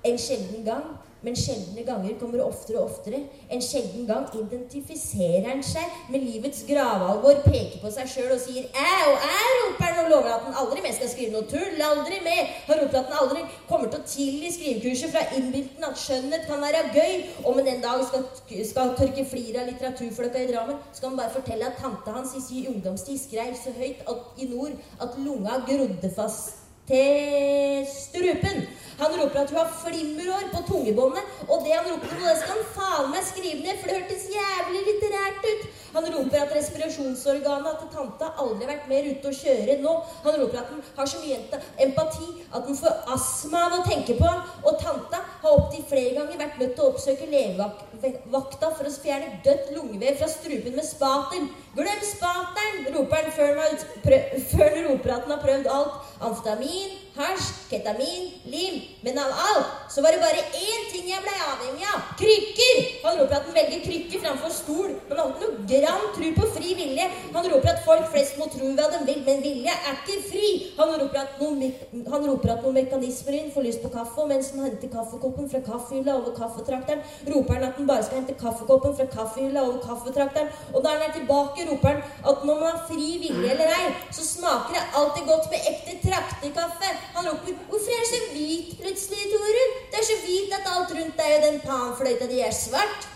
En 0.05 0.19
sjelden 0.19 0.65
gang, 0.65 0.85
men 1.27 1.37
sjeldne 1.39 1.83
ganger 1.87 2.15
kommer 2.21 2.43
oftere 2.45 2.79
og 2.79 2.93
oftere. 2.93 3.21
En 3.51 3.63
sjelden 3.65 4.07
gang 4.07 4.27
identifiserer 4.39 5.49
han 5.49 5.63
seg 5.67 5.97
med 6.13 6.23
livets 6.23 6.63
gravalvor, 6.69 7.41
peker 7.47 7.81
på 7.83 7.91
seg 7.95 8.11
sjøl 8.13 8.35
og 8.37 8.43
sier 8.43 8.69
æ 8.69 8.93
og 9.09 9.25
æ, 9.27 9.41
roper 9.63 9.89
han 9.89 10.03
og 10.05 10.13
lover 10.13 10.35
at 10.35 10.47
han 10.47 10.59
aldri 10.63 10.85
mer 10.85 10.95
skal 10.97 11.11
skrive 11.13 11.35
noe 11.35 11.49
tull. 11.51 11.83
Aldri 11.89 12.21
mer. 12.27 12.53
Han 12.69 12.83
roper 12.83 13.01
at 13.01 13.11
han 13.11 13.25
aldri 13.25 13.43
kommer 13.71 13.91
til 13.91 14.03
å 14.03 14.11
tilgi 14.13 14.53
skrivekurset 14.55 15.15
fra 15.15 15.25
innbilten 15.39 15.89
at 15.89 15.99
skjønnhet 16.05 16.47
kan 16.51 16.63
være 16.63 16.85
gøy. 16.95 17.19
Om 17.43 17.61
han 17.61 17.73
en 17.75 17.85
dag 17.85 18.07
skal, 18.11 18.29
skal 18.71 18.95
tørke 19.01 19.27
flir 19.29 19.59
av 19.59 19.69
litteraturfløkka 19.73 20.45
i 20.45 20.53
Drammen, 20.53 20.79
skal 20.93 21.13
han 21.13 21.21
bare 21.21 21.35
fortelle 21.35 21.73
at 21.73 21.83
tante 21.83 22.15
hans 22.15 22.37
i 22.39 22.45
sin 22.45 22.71
ungdomstid 22.75 23.19
skrev 23.21 23.53
så 23.59 23.75
høyt 23.75 24.07
at, 24.07 24.33
i 24.39 24.49
nord 24.53 24.79
at 25.03 25.19
lunga 25.19 25.61
grodde 25.67 26.15
fast 26.15 26.68
til 26.88 27.87
strupen. 27.92 28.66
Han 28.99 29.14
roper 29.21 29.40
at 29.45 29.50
hun 29.52 29.61
har 29.61 29.75
flimmerhår 29.85 30.49
på 30.54 30.62
tungebåndet, 30.71 31.35
og 31.47 31.61
det 31.64 31.75
han 31.76 31.87
roper 31.92 32.14
nå, 32.16 32.25
det 32.26 32.38
skal 32.40 32.57
han 32.57 32.71
faen 32.75 33.12
meg 33.12 33.26
skrive 33.28 33.61
ned, 33.62 33.76
for 33.78 33.90
det 33.90 33.99
hørtes 34.00 34.25
jævlig 34.35 34.80
litterært 34.88 35.47
ut. 35.52 35.68
Han 35.95 36.09
roper 36.12 36.42
at 36.42 36.54
respirasjonsorganet 36.57 37.80
til 37.83 37.90
tante 37.95 38.28
aldri 38.42 38.66
har 38.66 38.75
vært 38.75 38.90
mer 38.90 39.09
ute 39.09 39.30
å 39.30 39.38
kjøre 39.38 39.75
enn 39.75 39.85
nå. 39.87 39.95
Han 40.26 40.38
roper 40.42 40.61
at 40.61 40.73
han 40.75 40.83
har 40.99 41.11
så 41.11 41.23
mye 41.23 41.62
empati 41.87 42.28
at 42.49 42.68
han 42.68 42.78
får 42.83 43.14
astma 43.16 43.64
av 43.68 43.78
å 43.78 43.87
tenke 43.88 44.18
på 44.18 44.28
ham. 44.28 44.45
Og 44.64 44.78
tanta 44.83 45.23
har 45.42 45.57
opptil 45.57 45.87
flere 45.88 46.14
ganger 46.18 46.42
vært 46.45 46.61
nødt 46.62 46.76
til 46.76 46.85
å 46.85 46.92
oppsøke 46.92 47.30
legevakta 47.33 48.73
for 48.76 48.90
å 48.90 48.95
fjerne 48.99 49.40
dødt 49.47 49.73
lungevev 49.76 50.21
fra 50.21 50.30
strupen 50.33 50.76
med 50.76 50.88
spatel. 50.88 51.49
Glem 51.78 52.04
spatelen, 52.04 52.88
roper 52.95 53.23
han 53.23 53.35
før 53.37 53.61
han, 53.62 53.76
før 54.02 54.64
han 54.66 54.88
roper 54.88 55.14
at 55.14 55.28
han 55.28 55.37
har 55.37 55.45
prøvd 55.45 55.71
alt. 55.73 56.00
Amfetamin, 56.28 56.97
hasj, 57.19 57.47
ketamin, 57.71 58.31
lim. 58.53 58.81
Men 59.03 59.19
av 59.19 59.33
alt 59.49 59.93
så 59.93 60.03
var 60.05 60.15
det 60.15 60.23
bare 60.23 60.45
én 60.55 60.85
ting 60.93 61.09
jeg 61.11 61.23
ble 61.25 61.35
avhengig 61.49 61.87
av. 61.91 62.13
Krykker! 62.21 62.81
Han 63.05 63.19
roper 63.21 63.39
at 63.39 63.49
han 63.49 63.57
velger 63.57 63.85
krykker 63.87 64.23
framfor 64.23 64.53
stol. 64.55 64.93
Men 65.09 65.19
han 65.19 65.25
har 65.25 65.35
ikke 65.35 65.49
noe 65.49 65.69
grann 65.73 66.07
tru 66.17 66.27
på 66.37 66.49
fri 66.57 66.75
vilje. 66.79 67.09
Han 67.35 67.49
roper 67.53 67.73
at 67.73 67.85
folk 67.87 68.07
flest 68.13 68.39
må 68.41 68.49
tro 68.53 68.71
hva 68.79 68.89
de 68.93 69.01
vil, 69.09 69.23
men 69.27 69.43
vilje 69.45 69.75
er 69.75 69.97
ikke 69.97 70.19
fri. 70.29 70.51
Han 70.79 70.95
roper 71.03 71.23
at 71.25 71.43
noen, 71.43 71.65
han 72.13 72.27
roper 72.31 72.55
at 72.55 72.65
noen 72.67 72.79
mekanismer 72.79 73.39
inn 73.39 73.53
får 73.55 73.67
lyst 73.67 73.83
på 73.85 73.93
kaffe, 73.95 74.15
og 74.23 74.31
mens 74.33 74.53
han 74.55 74.69
henter 74.69 74.93
kaffekoppen 74.93 75.51
fra 75.51 75.63
kaffehylla 75.67 76.17
over 76.21 76.37
kaffetrakteren, 76.37 77.03
roper 77.33 77.59
han 77.59 77.69
at 77.71 77.81
han 77.81 77.89
bare 77.91 78.07
skal 78.07 78.21
hente 78.21 78.37
kaffekoppen 78.39 78.97
fra 78.99 79.09
kaffehylla 79.15 79.65
over 79.67 79.83
kaffetrakteren. 79.85 80.53
Og 80.75 80.85
da 80.85 80.95
han 80.95 81.07
er 81.09 81.15
tilbake, 81.17 81.67
roper 81.71 81.95
han 81.95 82.03
at 82.33 82.47
når 82.47 82.63
man 82.63 82.71
har 82.71 82.85
fri 82.91 83.11
vilje 83.25 83.55
eller 83.55 83.75
ei, 83.79 83.93
så 84.15 84.27
smaker 84.27 84.77
det 84.77 84.87
alltid 85.01 85.29
godt 85.33 85.51
med 85.53 85.71
ekte 85.73 85.99
traktekaffe. 86.05 86.95
Han 87.19 87.29
roper 87.29 87.53
'Hvorfor 87.69 87.91
er 87.95 88.03
det 88.03 88.11
så 88.15 88.21
hvit 88.33 88.69
plutselig, 88.81 89.23
Torunn?' 89.33 89.75
'Det 89.91 89.99
er 90.01 90.07
så 90.11 90.17
hvit 90.25 90.53
at 90.59 90.67
alt 90.75 90.91
rundt 90.99 91.17
deg 91.21 91.31
og 91.37 91.43
den 91.47 91.59
panfløyta 91.69 92.27
di 92.33 92.39
er 92.49 92.55
svart.' 92.65 93.09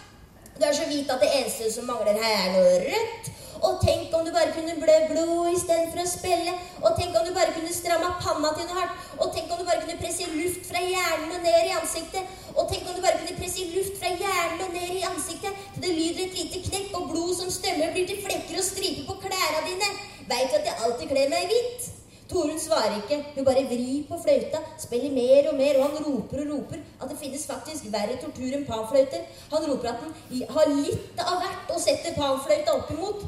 'Du 0.55 0.65
er 0.69 0.75
så 0.79 0.87
hvit 0.91 1.11
at 1.15 1.23
det 1.25 1.31
eneste 1.39 1.73
som 1.75 1.85
mangler 1.91 2.17
her, 2.25 2.37
er 2.45 2.51
noe 2.55 2.73
rødt.' 2.87 3.31
Og 3.67 3.73
tenk 3.87 4.15
om 4.17 4.25
du 4.27 4.33
bare 4.39 4.55
kunne 4.57 4.75
blø 4.83 4.97
blod 5.11 5.53
istedenfor 5.57 6.01
å 6.03 6.09
spille. 6.19 6.53
Og 6.85 6.91
tenk 6.99 7.13
om 7.19 7.27
du 7.29 7.33
bare 7.39 7.55
kunne 7.57 7.75
stramma 7.81 8.09
panna 8.25 8.51
til 8.57 8.67
noe 8.69 8.81
hardt. 8.81 8.99
Og 9.23 9.31
tenk 9.35 9.47
om 9.53 9.61
du 9.61 9.65
bare 9.71 9.83
kunne 9.85 10.03
presse 10.03 10.27
luft 10.41 10.67
fra 10.71 10.83
hjernen 10.93 11.37
og 11.37 11.47
ned 11.47 11.71
i 11.71 11.79
ansiktet. 11.83 12.35
Og 12.59 12.67
tenk 12.73 12.91
om 12.91 12.99
du 12.99 13.03
bare 13.07 13.23
kunne 13.23 13.39
presse 13.39 13.69
luft 13.77 13.95
fra 14.03 14.11
hjernen 14.25 14.67
og 14.67 14.75
ned 14.81 14.99
i 14.99 15.07
ansiktet 15.13 15.65
til 15.73 15.83
det 15.87 15.95
lyder 16.01 16.27
et 16.27 16.39
lite 16.41 16.67
knekk, 16.69 16.91
og 16.99 17.09
blod 17.15 17.33
som 17.39 17.55
strømmer 17.59 17.95
blir 17.95 18.11
til 18.11 18.23
flekker 18.27 18.59
og 18.59 18.71
striper 18.73 19.07
på 19.09 19.21
klærne 19.29 19.67
dine. 19.71 19.97
Veit 20.27 20.51
du 20.51 20.59
at 20.59 20.71
jeg 20.71 20.81
alltid 20.85 21.13
kler 21.15 21.37
meg 21.37 21.47
i 21.47 21.53
hvitt? 21.55 22.02
Torunn 22.33 22.61
svarer 22.61 22.97
ikke. 22.99 23.19
Hun 23.37 23.47
bare 23.47 23.67
vrir 23.69 24.07
på 24.09 24.19
fløyta, 24.25 24.63
spiller 24.81 25.13
mer 25.15 25.51
og 25.53 25.59
mer, 25.61 25.79
og 25.79 25.91
han 25.91 26.07
roper 26.07 26.43
og 26.45 26.51
roper 26.55 26.81
at 27.01 27.11
det 27.11 27.21
finnes 27.21 27.47
faktisk 27.47 27.93
verre 27.93 28.19
tortur 28.23 28.57
enn 28.57 28.67
panfløyter. 28.69 29.29
Han 29.53 29.69
roper 29.69 29.93
at 29.93 30.03
han 30.03 30.57
har 30.57 30.75
litt 30.75 31.23
av 31.23 31.39
hvert 31.43 31.73
å 31.77 31.81
sette 31.83 32.17
panfløyta 32.19 32.77
opp 32.79 32.93
imot. 32.97 33.25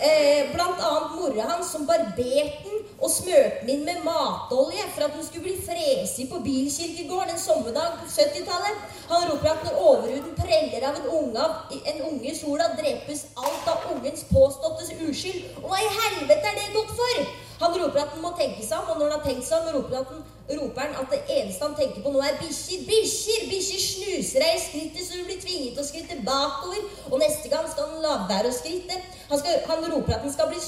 Eh, 0.00 0.46
blant 0.54 0.80
annet 0.80 1.10
mora 1.12 1.44
hans 1.50 1.74
som 1.74 1.82
barberte 1.84 2.62
den 2.64 2.78
og 3.04 3.10
smørte 3.12 3.66
den 3.66 3.72
inn 3.74 3.82
med 3.84 3.98
matolje 4.04 4.86
for 4.94 5.04
at 5.04 5.12
den 5.12 5.26
skulle 5.26 5.44
bli 5.44 5.58
fresig 5.60 6.24
på 6.30 6.40
bilkirkegården 6.46 7.34
en 7.34 7.42
sommerdag 7.42 7.98
på 8.00 8.08
70-tallet. 8.14 8.80
Han 9.10 9.26
roper 9.28 9.50
at 9.52 9.66
når 9.66 9.76
overhuden 9.90 10.32
preller 10.40 10.88
av 10.88 10.96
en 11.02 11.12
unge, 11.18 11.44
en 11.92 12.02
unge 12.08 12.32
i 12.32 12.34
sola, 12.38 12.70
drepes 12.80 13.26
alt 13.44 13.70
av 13.74 13.86
ungens 13.92 14.24
påståtte 14.32 14.88
uskyld. 15.04 15.44
Og 15.60 15.68
hva 15.68 15.84
i 15.84 15.94
helvete 16.00 16.48
er 16.48 16.58
det 16.62 16.74
godt 16.78 16.96
for? 17.02 17.22
Han 17.60 17.74
roper 17.76 18.02
at 18.02 18.14
han 18.14 18.22
må 18.24 18.32
tenke 18.38 18.64
seg 18.64 18.78
om, 18.80 18.92
og 18.94 19.00
når 19.00 19.10
han 19.10 19.18
har 19.18 19.26
tenkt 19.26 19.46
seg 19.46 19.60
om, 19.60 19.72
roper 19.76 20.00
han, 20.00 20.22
roper 20.58 20.86
han 20.86 20.98
at 21.02 21.12
det 21.14 21.20
eneste 21.36 21.64
han 21.66 21.76
tenker 21.78 22.02
på 22.04 22.12
nå, 22.14 22.22
er 22.24 22.38
bikkjer. 22.40 22.84
Bikkjer! 22.88 23.46
Bikkjer 23.50 23.84
snuser 23.84 24.44
deg 24.44 24.56
i 24.56 24.62
skrittet 24.64 25.06
så 25.06 25.20
du 25.20 25.28
blir 25.28 25.40
tvinget 25.42 25.76
til 25.76 25.84
å 25.84 25.88
skritte 25.88 26.20
bakover. 26.26 26.86
Og 27.10 27.22
neste 27.22 27.52
gang 27.52 27.68
skal 27.70 27.90
han 27.90 28.04
la 28.04 28.16
være 28.30 28.50
å 28.50 28.56
skritte. 28.56 28.98
Han, 29.30 29.38
skal, 29.38 29.60
han 29.68 29.86
roper 29.92 30.16
at 30.16 30.24
den, 30.26 30.34
skal 30.34 30.50
bli 30.50 30.58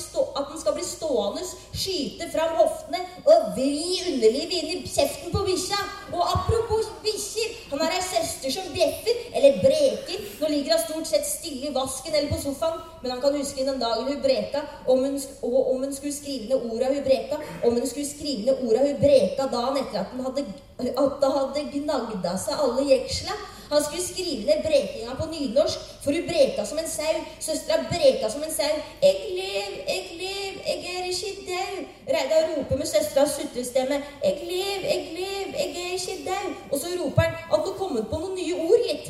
skal 0.63 0.77
bli 0.77 0.85
stående, 0.87 1.43
skyte 1.75 2.29
fram 2.31 2.55
hoftene 2.61 3.01
og 3.27 3.53
vri 3.57 3.99
underlivet 4.13 4.55
inn 4.61 4.71
i 4.77 4.79
kjeften 4.87 5.35
på 5.35 5.43
bikkja. 5.49 5.81
Og 6.13 6.23
apropos 6.23 6.91
bikkjer, 7.03 7.55
han 7.73 7.83
har 7.83 7.95
ei 7.97 8.03
søster 8.05 8.53
som 8.53 8.69
bjeffer, 8.75 9.23
eller 9.33 9.59
breker. 9.63 10.27
Nå 10.43 10.51
ligger 10.53 10.77
hun 10.77 10.83
stort 10.85 11.11
sett 11.11 11.27
stille 11.27 11.71
i 11.71 11.75
vasken 11.75 12.15
eller 12.15 12.31
på 12.31 12.41
sofaen, 12.43 12.81
men 13.03 13.15
han 13.15 13.23
kan 13.23 13.37
huske 13.39 13.67
den 13.67 13.81
dagen 13.81 14.11
hun 14.11 14.21
breka, 14.23 14.63
om 14.87 15.05
hun, 15.07 15.19
og 15.43 15.73
om 15.75 15.85
hun 15.87 15.95
skulle 15.97 16.15
skrive 16.15 16.51
ned 16.51 16.69
orda 16.69 16.93
hun 16.93 17.03
breka, 17.07 17.41
om 17.65 17.79
hun 17.79 17.89
skulle 17.89 18.09
skrive 18.09 18.47
ned 18.47 18.63
orda 18.69 18.85
hun 18.87 19.01
breka 19.01 19.49
dagen 19.75 19.87
etter 19.87 19.99
at 20.01 20.13
hadde, 20.25 20.45
at 20.79 21.21
det 21.23 21.33
hadde 21.37 21.65
gnagd 21.73 22.27
av 22.27 22.39
seg 22.41 22.61
alle 22.61 22.85
jeksla. 22.91 23.35
Han 23.73 23.85
skulle 23.85 24.05
skrive 24.05 24.45
ned 24.45 24.65
brekinga 24.67 25.15
på 25.17 25.27
nynorsk, 25.31 25.79
for 26.05 26.13
hun 26.13 26.27
breka 26.29 26.65
som 26.69 26.79
en 26.79 26.89
sau. 26.89 27.15
Søstera 27.41 27.87
breka 27.89 28.29
som 28.31 28.43
en 28.43 28.53
sau. 28.53 28.75
'Eg 29.01 29.19
lev, 29.39 29.73
eg 29.95 30.05
lev, 30.21 30.55
eg 30.73 30.81
er 30.95 31.05
ikkje 31.09 31.33
dau'. 31.49 31.87
Reidar 32.15 32.51
roper 32.51 32.77
med 32.77 32.87
søsteras 32.87 33.37
sutrestemme. 33.37 34.03
'Eg 34.23 34.37
lev, 34.51 34.81
eg 34.95 35.03
lev, 35.19 35.49
eg 35.65 35.71
er 35.85 35.93
ikkje 35.97 36.17
dau'. 36.27 36.53
Og 36.71 36.79
så 36.81 36.87
roper 37.01 37.23
han 37.23 37.35
at 37.55 37.61
det 37.67 37.79
kommet 37.79 38.11
på 38.11 38.17
noen 38.19 38.35
nye 38.35 38.57
ord, 38.69 38.83
gitt. 38.89 39.05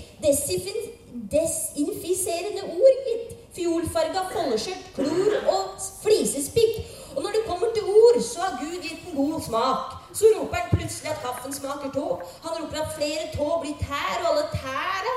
Desinfiserende 1.34 2.62
ord, 2.62 2.98
gitt. 3.08 3.28
Fiolfarga 3.56 4.22
foldeskjørt, 4.34 4.84
klor 4.94 5.32
og 5.54 5.64
flisespikk. 6.02 6.74
Og 7.16 7.22
når 7.22 7.30
det 7.36 7.48
kommer 7.48 7.68
til 7.74 7.84
ord, 7.84 8.22
så 8.22 8.40
har 8.40 8.60
Gud 8.62 8.78
gitt 8.82 9.02
en 9.10 9.16
god 9.16 9.42
smak. 9.48 10.01
Så 10.14 10.24
roper 10.36 10.56
han 10.56 10.72
plutselig 10.78 11.10
at 11.10 11.22
kaffen 11.24 11.54
smaker 11.54 11.92
tå. 11.94 12.06
Han 12.44 12.58
roper 12.62 12.82
at 12.82 12.94
flere 12.96 13.30
tå 13.36 13.48
blir 13.62 13.78
tær, 13.80 14.18
og 14.20 14.28
alle 14.32 14.44
tæra 14.52 15.14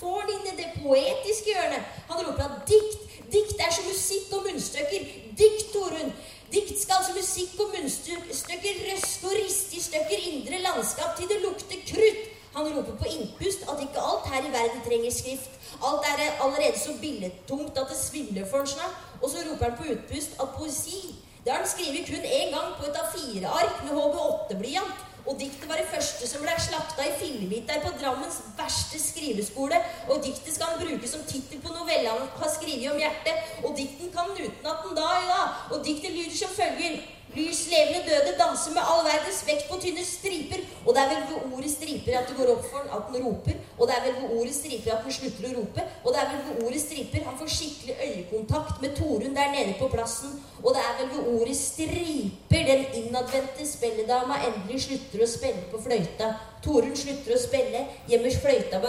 får 0.00 0.20
han 0.20 0.32
inn 0.34 0.48
i 0.52 0.56
det 0.60 0.68
poetiske 0.78 1.52
hjørnet. 1.54 1.90
Han 2.10 2.22
roper 2.26 2.44
at 2.46 2.62
dikt, 2.70 3.02
dikt 3.32 3.60
er 3.66 3.74
som 3.74 3.88
musikk 3.90 4.32
og 4.38 4.46
munnstykker. 4.46 5.10
Dikt, 5.40 5.68
Torunn. 5.74 6.14
Dikt 6.52 6.78
skal 6.78 7.02
som 7.02 7.18
musikk 7.18 7.58
og 7.64 7.74
munnstykker 7.74 8.80
røske 8.86 9.26
og 9.26 9.34
riste 9.40 9.76
i 9.76 9.82
stykker 9.82 10.26
indre 10.30 10.62
landskap 10.62 11.16
til 11.18 11.30
det 11.32 11.42
lukter 11.42 11.82
krutt. 11.90 12.24
Han 12.56 12.70
roper 12.72 12.94
på 13.00 13.08
innpust 13.12 13.66
at 13.68 13.82
ikke 13.82 14.04
alt 14.10 14.28
her 14.32 14.46
i 14.46 14.52
verden 14.54 14.84
trenger 14.86 15.12
skrift. 15.12 15.58
Alt 15.84 16.06
er 16.08 16.38
allerede 16.44 16.78
så 16.80 16.94
billedtungt 17.00 17.78
at 17.78 17.90
det 17.90 17.98
svimler 17.98 18.46
for 18.50 18.62
en 18.62 18.70
snart. 18.70 18.94
Og 19.22 19.30
så 19.30 19.42
roper 19.48 19.64
han 19.64 19.76
på 19.80 19.90
utpust 19.92 20.38
at 20.40 20.54
poesi 20.56 21.00
det 21.46 21.52
har 21.52 21.60
han 21.62 21.68
skrevet 21.70 22.08
kun 22.08 22.24
én 22.26 22.48
gang 22.50 22.72
på 22.74 22.88
et 22.88 22.96
A4-ark 22.98 23.84
med 23.84 23.92
HB8-blyant. 23.94 25.04
Og 25.26 25.38
diktet 25.38 25.68
var 25.68 25.78
det 25.78 25.90
første 25.90 26.26
som 26.26 26.42
ble 26.42 26.54
slakta 26.58 27.06
i 27.06 27.12
fillebiter 27.20 27.78
på 27.84 27.92
Drammens 28.00 28.40
verste 28.58 28.98
skriveskole. 28.98 29.78
Og 30.10 30.24
diktet 30.26 30.54
skal 30.54 30.72
han 30.72 30.82
bruke 30.82 31.10
som 31.10 31.22
tittel 31.26 31.62
på 31.62 31.70
novella 31.74 32.16
han 32.16 32.26
har 32.40 32.50
skrevet 32.50 32.90
om 32.90 32.98
hjertet. 32.98 33.54
Og 33.62 33.78
dikten 33.78 34.10
kan 34.10 34.26
han 34.26 34.42
utenat 34.42 34.90
i 34.90 34.96
dag, 34.98 35.28
ja. 35.30 35.44
Og 35.70 35.86
diktet 35.86 36.18
lyder 36.18 36.34
som 36.34 36.54
følger. 36.58 36.98
Lys 37.36 37.66
levende 37.68 38.00
døde 38.06 38.32
danser 38.38 38.72
med 38.72 38.86
all 38.88 39.02
verdens 39.04 39.42
vekt 39.44 39.66
på 39.68 39.76
tynne 39.82 40.04
striper. 40.08 40.62
Og 40.86 40.94
det 40.96 41.02
er 41.02 41.10
vel 41.10 41.24
ved 41.28 41.52
ordet 41.56 41.72
striper 41.74 42.16
at 42.16 42.30
det 42.30 42.36
går 42.38 42.52
opp 42.54 42.62
for 42.70 42.80
han 42.80 42.94
at 42.96 43.10
han 43.10 43.26
roper. 43.26 43.58
Og 43.76 43.88
det 43.88 43.96
er 43.96 44.04
vel 44.06 44.14
ved 44.22 44.32
ordet 44.38 44.54
striper 44.56 44.94
at 44.94 45.04
han 45.04 45.16
slutter 45.16 45.48
å 45.48 45.52
rope. 45.58 45.84
Og 46.04 46.14
det 46.14 46.22
er 46.22 46.30
vel 46.30 46.40
ved 46.46 46.62
ordet 46.64 46.80
striper 46.86 47.26
han 47.26 47.36
får 47.42 47.52
skikkelig 47.56 47.96
øyekontakt 48.06 48.80
med 48.84 48.96
Torunn 48.96 49.36
der 49.36 49.52
nede 49.52 49.76
på 49.80 49.90
plassen. 49.92 50.32
Og 50.62 50.72
det 50.72 50.86
er 50.86 50.96
vel 51.02 51.12
ved 51.12 51.28
ordet 51.34 51.58
striper 51.60 52.66
den 52.70 52.86
innadvendte 53.02 53.68
spilledama 53.68 54.40
endelig 54.48 54.86
slutter 54.86 55.26
å 55.26 55.30
spille 55.36 55.68
på 55.74 55.82
fløyta. 55.84 56.32
Torunn 56.64 56.96
slutter 56.96 57.36
å 57.36 57.42
spille, 57.44 57.84
gjemmer 58.08 58.40
fløyta 58.40 58.80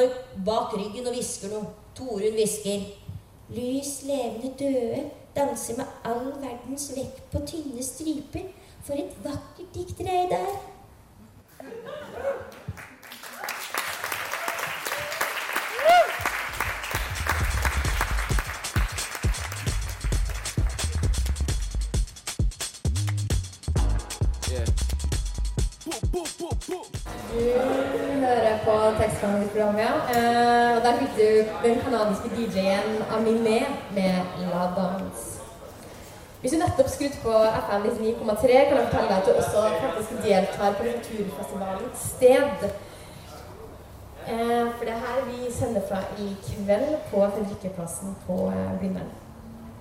bak 0.48 0.80
ryggen 0.80 1.12
og 1.12 1.19
hvisker 1.19 1.52
noe. 1.52 1.76
Torunn 2.00 2.39
hvisker. 2.39 2.88
Lys 3.52 4.02
levende 4.08 4.56
døde 4.60 5.06
danser 5.38 5.78
med 5.78 5.86
all 6.04 6.26
verdens 6.41 6.91
vekt 6.95 7.30
på 7.32 7.43
tynne 7.45 7.84
striper. 7.84 8.50
For 8.88 8.93
et 8.93 9.13
vakkert 9.23 9.69
dikt, 9.76 10.00
Reidar. 10.00 10.58
På 28.67 28.73
tekstbehandlingsprogrammet. 29.00 29.86
Eh, 30.15 30.76
og 30.76 30.82
der 30.84 30.97
fikk 31.00 31.13
du 31.19 31.67
den 31.67 31.80
kanadiske 31.86 32.30
DJ-en 32.36 33.00
Aminé 33.15 33.62
med 33.95 34.15
La 34.52 34.63
Dance. 34.76 35.27
Hvis 36.41 36.52
du 36.52 36.58
nettopp 36.58 36.89
skrudde 36.89 37.17
på 37.23 37.34
FM 37.65 37.82
99,3, 37.89 38.58
kan 38.67 38.78
jeg 38.78 38.88
fortelle 38.88 39.08
deg 39.10 39.17
at 39.17 39.26
du 39.26 39.32
også 39.41 39.62
faktisk 39.84 40.10
deltar 40.26 40.76
på 40.78 40.84
Kulturfestivalen 40.84 41.88
Sted. 42.10 42.67
Eh, 44.32 44.65
for 44.76 44.84
det 44.86 44.93
er 44.93 45.06
her 45.06 45.23
vi 45.32 45.52
sender 45.52 45.82
fra 45.89 46.00
i 46.23 46.28
kveld 46.50 46.91
på 47.12 47.17
Fredrikkeplassen 47.34 48.15
på 48.28 48.36
eh, 48.52 48.80
Blindern. 48.80 49.13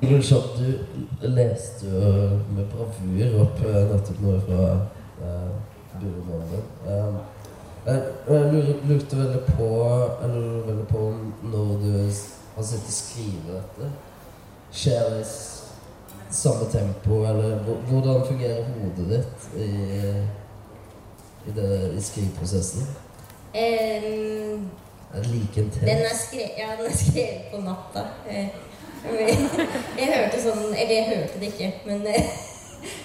Kjapt, 0.01 0.59
du 0.59 1.29
leste 1.29 1.87
jo 1.87 2.11
med 2.55 2.66
bravur 2.73 3.40
opp 3.42 3.61
eh, 3.64 3.79
nettopp 3.90 4.23
noe 4.25 4.40
fra 4.47 4.66
eh, 5.25 5.53
Buremålet. 6.01 6.66
Um, 6.87 7.16
jeg, 7.87 8.77
lurte 8.88 9.16
veldig 9.16 9.42
på 9.57 9.69
veldig 10.23 10.88
på 10.90 11.05
når 11.53 11.77
du 11.85 11.92
har 12.57 12.64
sittet 12.64 12.88
og 12.88 12.97
skrevet 12.97 13.53
dette, 13.53 13.90
skjer 14.73 15.14
det 15.14 15.23
samme 16.37 16.68
tempo, 16.72 17.22
eller 17.25 17.59
hvordan 17.88 18.27
fungerer 18.29 18.64
hodet 18.77 19.07
ditt 19.12 19.46
i, 19.64 19.70
i, 21.46 21.55
det, 21.57 21.70
i 21.96 22.03
skriveprosessen? 22.03 22.88
Um, 23.57 24.70
Er 25.14 25.22
det 25.22 25.27
like 25.27 25.61
Den 25.81 25.88
er 25.88 26.16
skrevet, 26.29 26.51
ja, 26.59 26.66
den 26.79 26.92
er 26.92 26.96
skrevet 26.96 27.42
på 27.53 27.61
natta. 27.61 28.03
Jeg, 28.31 28.51
Jeg 29.99 30.09
hørte 30.12 30.42
sånn 30.42 30.62
Eller 30.75 30.94
jeg 30.94 31.09
hørte 31.12 31.40
det 31.40 31.51
ikke, 31.53 31.72
men 31.87 32.07
eh, 32.11 32.31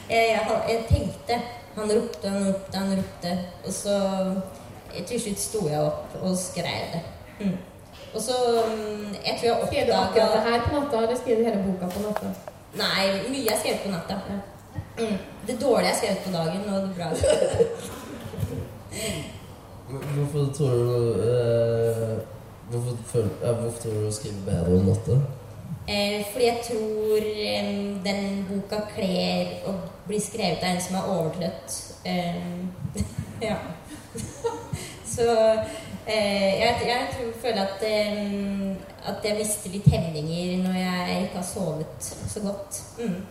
jeg, 0.10 0.24
jeg, 0.32 0.62
jeg 0.70 0.86
tenkte 0.90 1.40
Han 1.78 1.92
ropte, 1.96 2.30
han 2.30 2.48
ropte, 2.50 2.78
han 2.78 2.96
ropte. 3.00 3.36
Og 3.66 3.74
så 3.76 3.98
eh, 4.92 5.04
til 5.08 5.22
slutt 5.24 5.44
sto 5.44 5.66
jeg 5.70 5.84
opp 5.88 6.18
og 6.22 6.34
skrev 6.40 6.96
det. 6.96 7.04
Mm. 7.40 7.58
Og 8.12 8.22
så 8.22 8.38
mm, 8.68 9.14
Jeg 9.22 9.38
tror 9.40 9.48
jeg 9.48 9.68
Skrev 9.68 9.88
du 9.88 9.94
akkurat 9.96 10.34
det 10.36 10.42
her 10.50 10.66
på 10.68 10.80
natta, 10.80 11.04
eller 11.06 11.22
skrev 11.22 11.38
du 11.38 11.46
hele 11.48 11.64
boka 11.68 11.94
på 11.94 12.08
natta? 12.08 12.51
Nei, 12.80 13.06
mye 13.32 13.52
er 13.52 13.60
skrevet 13.60 13.84
på 13.84 13.92
natta. 13.92 14.16
Mm. 15.00 15.18
Det 15.48 15.58
dårlige 15.62 15.92
er 15.92 15.98
skrevet 15.98 16.24
på 16.26 16.32
dagen, 16.32 16.62
og 16.70 16.82
det 16.82 16.96
bra 16.96 17.06
er 17.12 17.16
skrevet 17.20 17.68
Hvorfor 19.92 20.54
tror 20.56 20.70
du 20.70 21.24
eh, 21.28 22.18
hvorfor, 22.72 22.98
føl, 23.06 23.30
ja, 23.42 23.52
hvorfor 23.52 23.82
tror 23.82 23.92
du 23.92 24.06
du 24.06 24.12
skriver 24.12 24.46
bedre 24.46 24.76
om 24.78 24.86
natta? 24.88 25.18
Eh, 25.88 26.26
fordi 26.32 26.46
jeg 26.46 26.60
tror 26.68 27.18
eh, 27.28 28.04
den 28.06 28.46
boka 28.48 28.80
kler 28.96 29.46
å 29.68 29.74
bli 30.08 30.20
skrevet 30.24 30.64
av 30.64 30.70
en 30.76 30.82
som 30.82 31.00
er 31.02 31.12
overtrøtt. 31.16 31.68
Ja. 33.42 33.56
Så 35.16 35.26
jeg, 36.08 36.76
jeg 36.88 37.08
tror, 37.14 37.34
føler 37.42 37.62
at, 37.62 37.84
eh, 37.84 38.72
at 39.10 39.26
jeg 39.26 39.38
mister 39.38 39.70
litt 39.70 39.88
hemninger 39.92 40.58
når 40.64 40.80
jeg 40.80 41.22
ikke 41.24 41.38
har 41.38 41.46
sovet 41.46 42.10
så 42.34 42.40
godt. 42.40 42.82
Mm. 43.00 43.22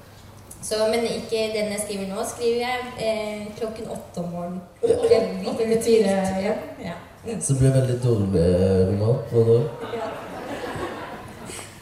Så, 0.63 0.75
men 0.91 1.05
ikke 1.05 1.51
den 1.55 1.73
jeg 1.73 1.81
skriver 1.85 2.09
nå. 2.09 2.25
Skriver 2.29 2.61
jeg 2.61 2.79
eh, 3.07 3.47
klokken 3.59 3.91
åtte 3.91 4.23
om 4.23 4.31
morgenen. 4.35 4.61
Åtte 4.83 5.67
til 5.67 5.83
fire, 5.83 6.17
ja. 6.45 6.55
ja. 6.85 6.97
Mm. 7.25 7.41
Så 7.41 7.53
det 7.53 7.59
blir 7.61 7.73
veldig 7.81 7.99
dårlig 8.05 8.45
roman. 8.89 9.17
nå? 9.33 9.45
da? 9.49 9.61
Ja. 9.97 10.11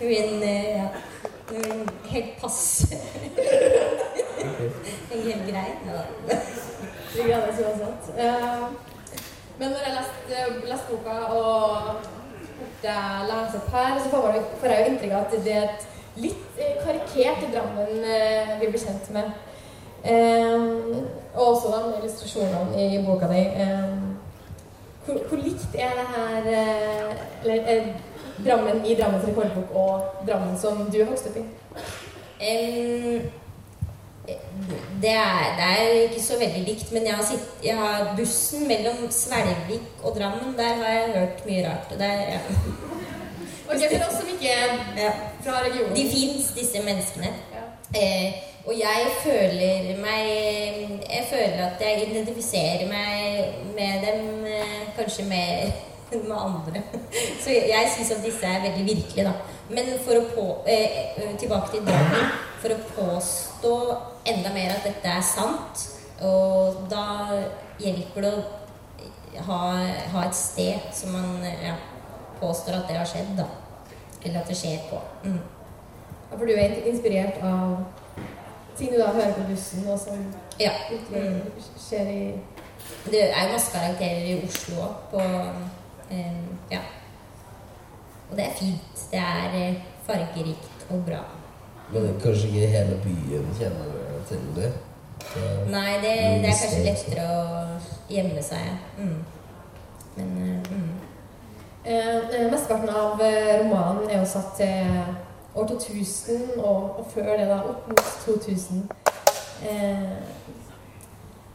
Min, 0.00 0.42
eh, 0.42 0.64
ja. 0.78 0.88
Min 1.50 1.88
helt 2.10 2.40
passe. 2.40 2.96
En 5.12 5.22
helt 5.22 5.44
grei. 5.50 5.68
Ja. 5.86 6.00
Det 7.14 7.24
gleder 7.24 7.46
jeg 7.46 7.54
meg 7.56 7.64
uansett. 7.64 8.87
Men 9.58 9.74
når 9.74 9.84
jeg 9.84 9.94
leste, 9.96 10.42
leste 10.70 10.90
boka 10.90 11.14
og 11.34 11.72
jeg 12.82 13.28
leser 13.28 13.58
opp 13.58 13.70
her, 13.74 13.96
så 13.98 14.10
får, 14.10 14.26
man, 14.26 14.50
får 14.60 14.72
jeg 14.72 14.80
jo 14.80 14.90
inntrykk 14.92 15.14
av 15.14 15.24
at 15.24 15.46
det 15.46 15.54
er 15.54 15.64
et 15.66 15.86
litt 16.22 16.60
eh, 16.62 16.76
karikert 16.84 17.46
Drammen 17.52 18.04
eh, 18.04 18.52
vi 18.60 18.70
blir 18.70 18.82
kjent 18.82 19.10
med. 19.14 19.32
Eh, 20.04 20.68
og 21.34 21.42
også 21.46 21.72
da 21.72 21.80
illustrasjonene 21.98 22.84
i 22.84 23.00
boka 23.06 23.30
di. 23.32 23.42
Um, 23.64 24.04
hvor, 25.06 25.18
hvor 25.28 25.42
likt 25.42 25.74
er 25.74 25.94
det 25.96 26.06
her 26.12 26.46
Eller 27.42 27.68
er 27.72 27.86
Drammen 28.44 28.84
i 28.86 28.94
Drammens 28.94 29.26
rekordbok 29.26 29.74
og 29.74 30.26
Drammen 30.28 30.58
som 30.58 30.84
du 30.86 31.00
vokste 31.02 31.10
vokst 31.10 31.26
opp 31.32 31.36
i? 31.36 31.46
Em, 32.40 33.22
det, 35.02 35.14
er, 35.14 35.44
det 35.58 35.66
er 35.68 36.02
ikke 36.08 36.22
så 36.22 36.38
veldig 36.40 36.62
likt, 36.66 36.92
men 36.92 37.06
jeg 37.06 37.14
har, 37.14 37.24
sitt, 37.26 37.48
jeg 37.64 37.76
har 37.76 38.12
bussen 38.16 38.66
mellom 38.68 39.06
Svelvik 39.14 40.02
og 40.02 40.16
Drammen. 40.18 40.54
Der 40.58 40.74
har 40.82 40.92
jeg 40.94 41.12
hørt 41.14 41.46
mye 41.46 41.64
rart. 41.68 41.92
og 41.92 41.98
Det 41.98 42.06
er, 42.06 42.20
ja. 42.32 42.40
Ok, 43.68 43.82
For 43.84 44.04
oss 44.06 44.20
som 44.20 44.28
ikke 44.32 44.48
er 44.48 45.18
fra 45.44 45.58
regionen 45.66 45.96
De 45.96 46.06
fins, 46.10 46.52
disse 46.56 46.82
menneskene. 46.84 47.32
Ja. 47.54 47.64
Eh, 48.00 48.32
og 48.68 48.74
jeg 48.76 49.04
føler 49.22 49.96
meg 49.96 50.24
Jeg 51.08 51.26
føler 51.30 51.60
at 51.66 51.80
jeg 51.80 52.08
identifiserer 52.08 52.88
meg 52.88 53.54
med 53.76 54.02
dem 54.06 54.46
eh, 54.46 54.82
kanskje 54.96 55.24
mer 55.28 55.70
enn 56.12 56.24
med 56.28 56.36
andre. 56.36 56.82
Så 57.44 57.52
jeg 57.52 57.92
syns 57.94 58.10
at 58.16 58.24
disse 58.24 58.46
er 58.46 58.64
veldig 58.64 58.84
virkelige, 58.88 59.28
da. 59.28 59.32
Men 59.68 59.90
for 60.04 60.16
å 60.16 60.28
på, 60.32 60.46
eh, 60.66 61.00
eh, 61.16 61.34
tilbake 61.40 61.74
til 61.74 61.84
Drammen. 61.86 62.30
For 62.62 62.74
å 62.74 62.78
påstå 62.96 63.74
enda 64.32 64.52
mer 64.54 64.74
at 64.74 64.86
dette 64.86 65.12
er 65.12 65.24
sant, 65.24 65.84
og 66.24 66.84
da 66.90 67.04
hjelper 67.78 68.24
det 68.24 68.32
å 68.34 69.42
ha, 69.46 69.60
ha 70.12 70.24
et 70.26 70.36
sted 70.36 70.90
som 70.94 71.14
man 71.14 71.44
ja, 71.62 71.76
påstår 72.40 72.80
at 72.80 72.90
det 72.90 72.98
har 72.98 73.08
skjedd, 73.08 73.34
da. 73.38 73.46
Eller 74.24 74.40
at 74.40 74.50
det 74.50 74.58
skjer 74.58 74.82
på. 74.90 74.98
Mm. 75.24 75.38
Ja, 76.28 76.36
For 76.36 76.44
du 76.44 76.52
er 76.52 76.74
inspirert 76.90 77.38
av 77.46 77.78
ting 78.78 78.92
du 78.92 78.98
da 78.98 79.12
hører 79.14 79.34
på 79.38 79.46
bussen, 79.50 79.86
og 79.88 79.98
som 79.98 80.26
Ja. 80.58 80.72
mm. 81.10 81.42
skjer 81.78 82.08
i 82.12 82.22
Det 83.10 83.20
er 83.30 83.46
jo 83.46 83.52
masse 83.52 83.72
karakterer 83.72 84.24
i 84.26 84.38
Oslo 84.46 84.82
òg, 84.82 84.94
på 85.10 85.20
um, 86.10 86.58
Ja. 86.70 86.80
Og 88.30 88.36
det 88.36 88.44
er 88.44 88.54
fint. 88.58 89.04
Det 89.10 89.18
er 89.18 89.54
eh, 89.56 89.82
fargerikt 90.06 90.90
og 90.90 91.04
bra. 91.06 91.22
Men 91.92 92.20
kanskje 92.20 92.48
ikke 92.48 92.66
hele 92.74 92.98
byen 93.04 93.46
kjenner 93.56 94.07
til 94.28 94.46
det? 94.56 94.72
Så- 95.32 95.70
Nei, 95.70 95.92
det, 96.02 96.14
det 96.42 96.50
er 96.52 96.60
kanskje 96.62 96.84
lettere 96.84 97.26
å 97.34 97.44
gjemme 98.08 98.42
seg. 98.42 98.70
Mm. 98.98 99.24
Men 100.16 100.36
eh, 100.42 100.70
mm. 100.72 100.88
Eh, 101.88 102.16
eh, 102.16 102.50
Mesteparten 102.52 102.88
av 102.90 103.20
eh, 103.22 103.60
romanen 103.62 104.10
er 104.10 104.18
jo 104.18 104.26
satt 104.28 104.56
til 104.58 105.04
år 105.54 105.66
2000, 105.68 106.58
og, 106.58 106.98
og 106.98 107.06
før 107.14 107.30
det 107.38 107.46
da 107.48 107.60
opp 107.70 107.86
mot 107.88 108.02
2000. 108.26 108.82
Eh, 109.62 110.02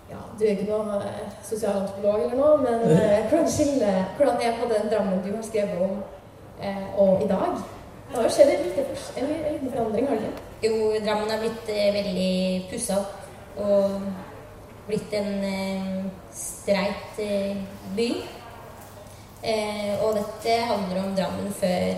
ja, 0.09 0.21
du 0.39 0.45
er 0.45 0.55
ikke 0.55 0.69
noe 0.71 1.01
sosialantropolog 1.43 2.23
eller 2.23 2.39
noe, 2.39 2.57
men 2.63 2.87
eh, 2.97 3.27
hvordan, 3.29 3.51
skille, 3.51 3.91
hvordan 4.17 4.41
er 4.41 4.57
på 4.61 4.71
den 4.73 4.89
Drammen 4.91 5.21
du 5.25 5.35
har 5.35 5.45
skrevet 5.45 5.85
om, 5.85 6.01
eh, 6.61 6.83
og 6.97 7.21
i 7.23 7.29
dag? 7.29 7.61
Det 8.09 8.17
har 8.17 8.27
jo 8.27 8.33
skjedd 8.33 8.55
en 8.55 8.65
liten 8.65 9.71
forandring, 9.75 10.09
har 10.09 10.19
det 10.21 10.31
ikke? 10.31 10.49
Jo, 10.63 10.99
Drammen 11.03 11.31
har 11.31 11.41
blitt 11.41 11.69
eh, 11.69 11.93
veldig 11.93 12.67
pussa 12.71 13.01
opp. 13.01 13.17
Og 13.59 13.97
blitt 14.87 15.11
en 15.17 15.33
eh, 15.43 16.05
streit 16.35 17.19
eh, 17.19 17.57
by. 17.97 18.09
Og 19.43 20.13
dette 20.15 20.53
handler 20.69 21.01
om 21.01 21.15
Drammen 21.17 21.49
før 21.51 21.97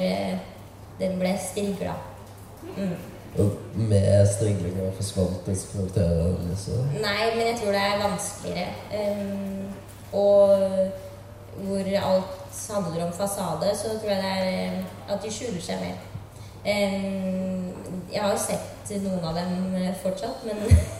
den 0.97 1.19
ble 1.19 1.35
strigla. 1.37 1.93
Mm. 2.73 2.95
Og 3.43 3.77
med 3.77 4.07
striglinga 4.31 4.87
og 4.87 4.97
karakterene 4.97 6.55
også? 6.55 6.79
Nei, 7.03 7.27
men 7.35 7.51
jeg 7.51 7.59
tror 7.59 7.75
det 7.75 7.83
er 7.83 8.01
vanskeligere. 8.01 8.71
Og 10.17 10.49
hvor 11.67 11.91
alt 12.01 12.65
handler 12.71 13.05
om 13.05 13.13
fasade, 13.13 13.75
så 13.77 13.93
tror 13.99 14.15
jeg 14.15 14.23
det 14.23 14.33
er 14.33 15.13
at 15.13 15.21
de 15.21 15.37
skjuler 15.37 15.61
seg 15.61 15.85
mer. 15.85 16.14
Um, 16.65 17.73
jeg 18.13 18.21
har 18.21 18.31
jo 18.31 18.37
sett 18.41 18.93
noen 19.03 19.25
av 19.25 19.35
dem 19.37 19.75
eh, 19.77 19.91
fortsatt, 20.01 20.45
men 20.45 20.57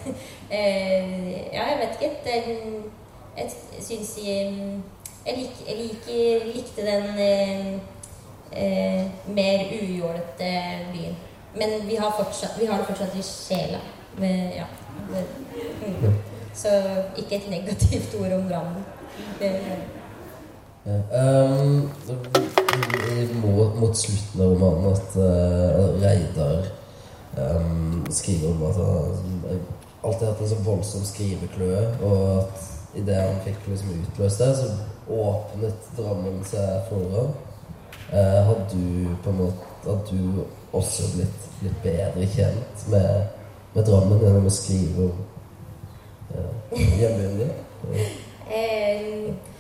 eh, 0.58 1.54
Ja, 1.54 1.66
jeg 1.72 1.80
vet 1.80 1.96
ikke. 1.98 2.12
Den, 2.26 2.84
jeg 3.38 3.52
syns 3.82 4.12
jeg, 4.22 4.54
jeg, 5.26 5.38
lik, 5.38 5.64
jeg 5.68 5.78
liker, 5.80 6.46
likte 6.56 6.86
den 6.86 7.08
eh, 7.26 7.74
eh, 8.52 9.06
mer 9.28 9.66
ujålete 9.82 10.52
byen. 10.94 11.18
Men 11.56 11.88
vi 11.88 11.96
har, 11.96 12.12
fortsatt, 12.18 12.60
vi 12.60 12.66
har 12.66 12.78
det 12.78 12.90
fortsatt 12.90 13.16
i 13.16 13.24
sjela. 13.24 13.80
Men, 14.18 14.52
ja. 14.56 14.68
Mm. 15.10 16.14
Så 16.56 16.70
ikke 17.18 17.36
et 17.36 17.50
negativt 17.50 18.16
ord 18.20 18.32
om 18.32 18.48
Drammen. 18.50 18.84
Ja. 19.42 19.50
Um, 20.86 22.65
mot, 23.44 23.76
mot 23.80 23.98
slutten 23.98 24.42
av 24.42 24.54
romanen 24.54 24.94
at 24.94 25.16
uh, 25.16 26.02
Reidar 26.02 26.66
um, 27.38 28.06
skriver 28.10 28.52
om 28.52 28.64
at 28.70 28.76
han 28.76 29.60
alltid 30.06 30.28
hatt 30.28 30.42
en 30.42 30.50
så 30.50 30.58
voldsom 30.66 31.06
skrivekløe, 31.06 31.86
og 32.06 32.20
at 32.40 32.68
idet 33.00 33.22
han 33.22 33.40
fikk 33.46 33.70
liksom 33.72 33.96
utløst 34.00 34.44
det, 34.44 34.52
så 34.60 34.68
åpnet 35.12 35.90
Drammen 35.98 36.44
seg 36.48 36.90
for 36.90 37.16
ham. 37.16 37.34
Uh, 38.12 38.42
har 38.50 38.60
du 38.72 39.16
på 39.24 39.32
en 39.32 39.40
måte 39.40 39.72
Har 39.86 40.02
du 40.10 40.44
også 40.74 41.08
blitt, 41.16 41.50
blitt 41.60 41.82
bedre 41.84 42.28
kjent 42.34 42.86
med, 42.90 43.28
med 43.74 43.86
Drammen 43.86 44.22
gjennom 44.22 44.48
å 44.50 44.54
skrive 44.54 45.10
om 45.10 45.26
uh, 46.34 46.80
hjembyen 47.00 47.42
din? 47.42 47.58
Ja. 47.94 49.36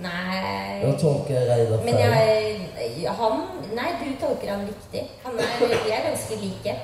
Nei 0.00 0.82
Eller 0.82 0.98
tolker 1.00 1.34
jeg 1.34 1.48
Reidar 1.48 1.84
Men 1.86 2.00
jeg, 2.02 3.06
han 3.20 3.46
Nei, 3.76 3.88
du 4.00 4.10
tolker 4.20 4.52
han 4.52 4.66
riktig. 4.68 5.02
Han 5.24 5.38
er, 5.40 5.56
vi 5.60 5.92
er 5.92 6.04
ganske 6.06 6.36
like. 6.40 6.76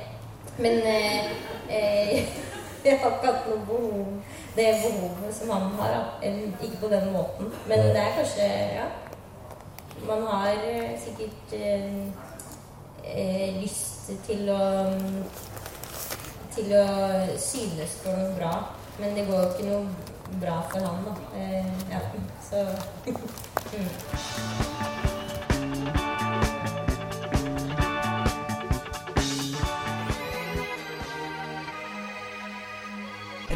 Men 0.59 0.81
eh, 0.85 1.31
eh, 1.69 2.25
jeg 2.85 2.99
har 2.99 3.15
ikke 3.15 3.31
hatt 3.31 3.47
noe 3.49 3.63
behov 3.69 4.33
det 4.57 4.67
behovet 4.83 5.35
som 5.37 5.51
han 5.55 5.71
har. 5.79 5.95
da. 5.95 6.33
Ikke 6.61 6.83
på 6.83 6.91
den 6.93 7.13
måten. 7.15 7.53
Men 7.69 7.79
det 7.79 7.97
er 8.03 8.17
kanskje 8.19 8.51
Ja. 8.77 8.91
Man 10.07 10.27
har 10.27 10.49
eh, 10.51 10.99
sikkert 10.99 11.53
eh, 11.53 12.07
eh, 13.05 13.61
lyst 13.63 14.11
til 14.27 14.49
å 14.51 14.63
Til 16.53 16.73
å 16.77 16.87
synes 17.41 17.95
for 18.03 18.19
noe 18.19 18.35
bra. 18.37 18.53
Men 19.01 19.15
det 19.17 19.25
går 19.29 19.39
jo 19.39 19.53
ikke 19.53 19.69
noe 19.71 20.12
bra 20.41 20.63
for 20.71 20.81
han, 20.81 21.05
da. 21.05 21.15
Eh, 21.39 21.67
ja. 21.91 22.01
Så 22.51 22.57
mm. 23.07 23.17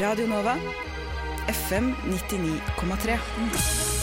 Radio 0.01 0.27
Nova. 0.27 0.57
FM 1.49 1.95
99,3. 2.05 3.96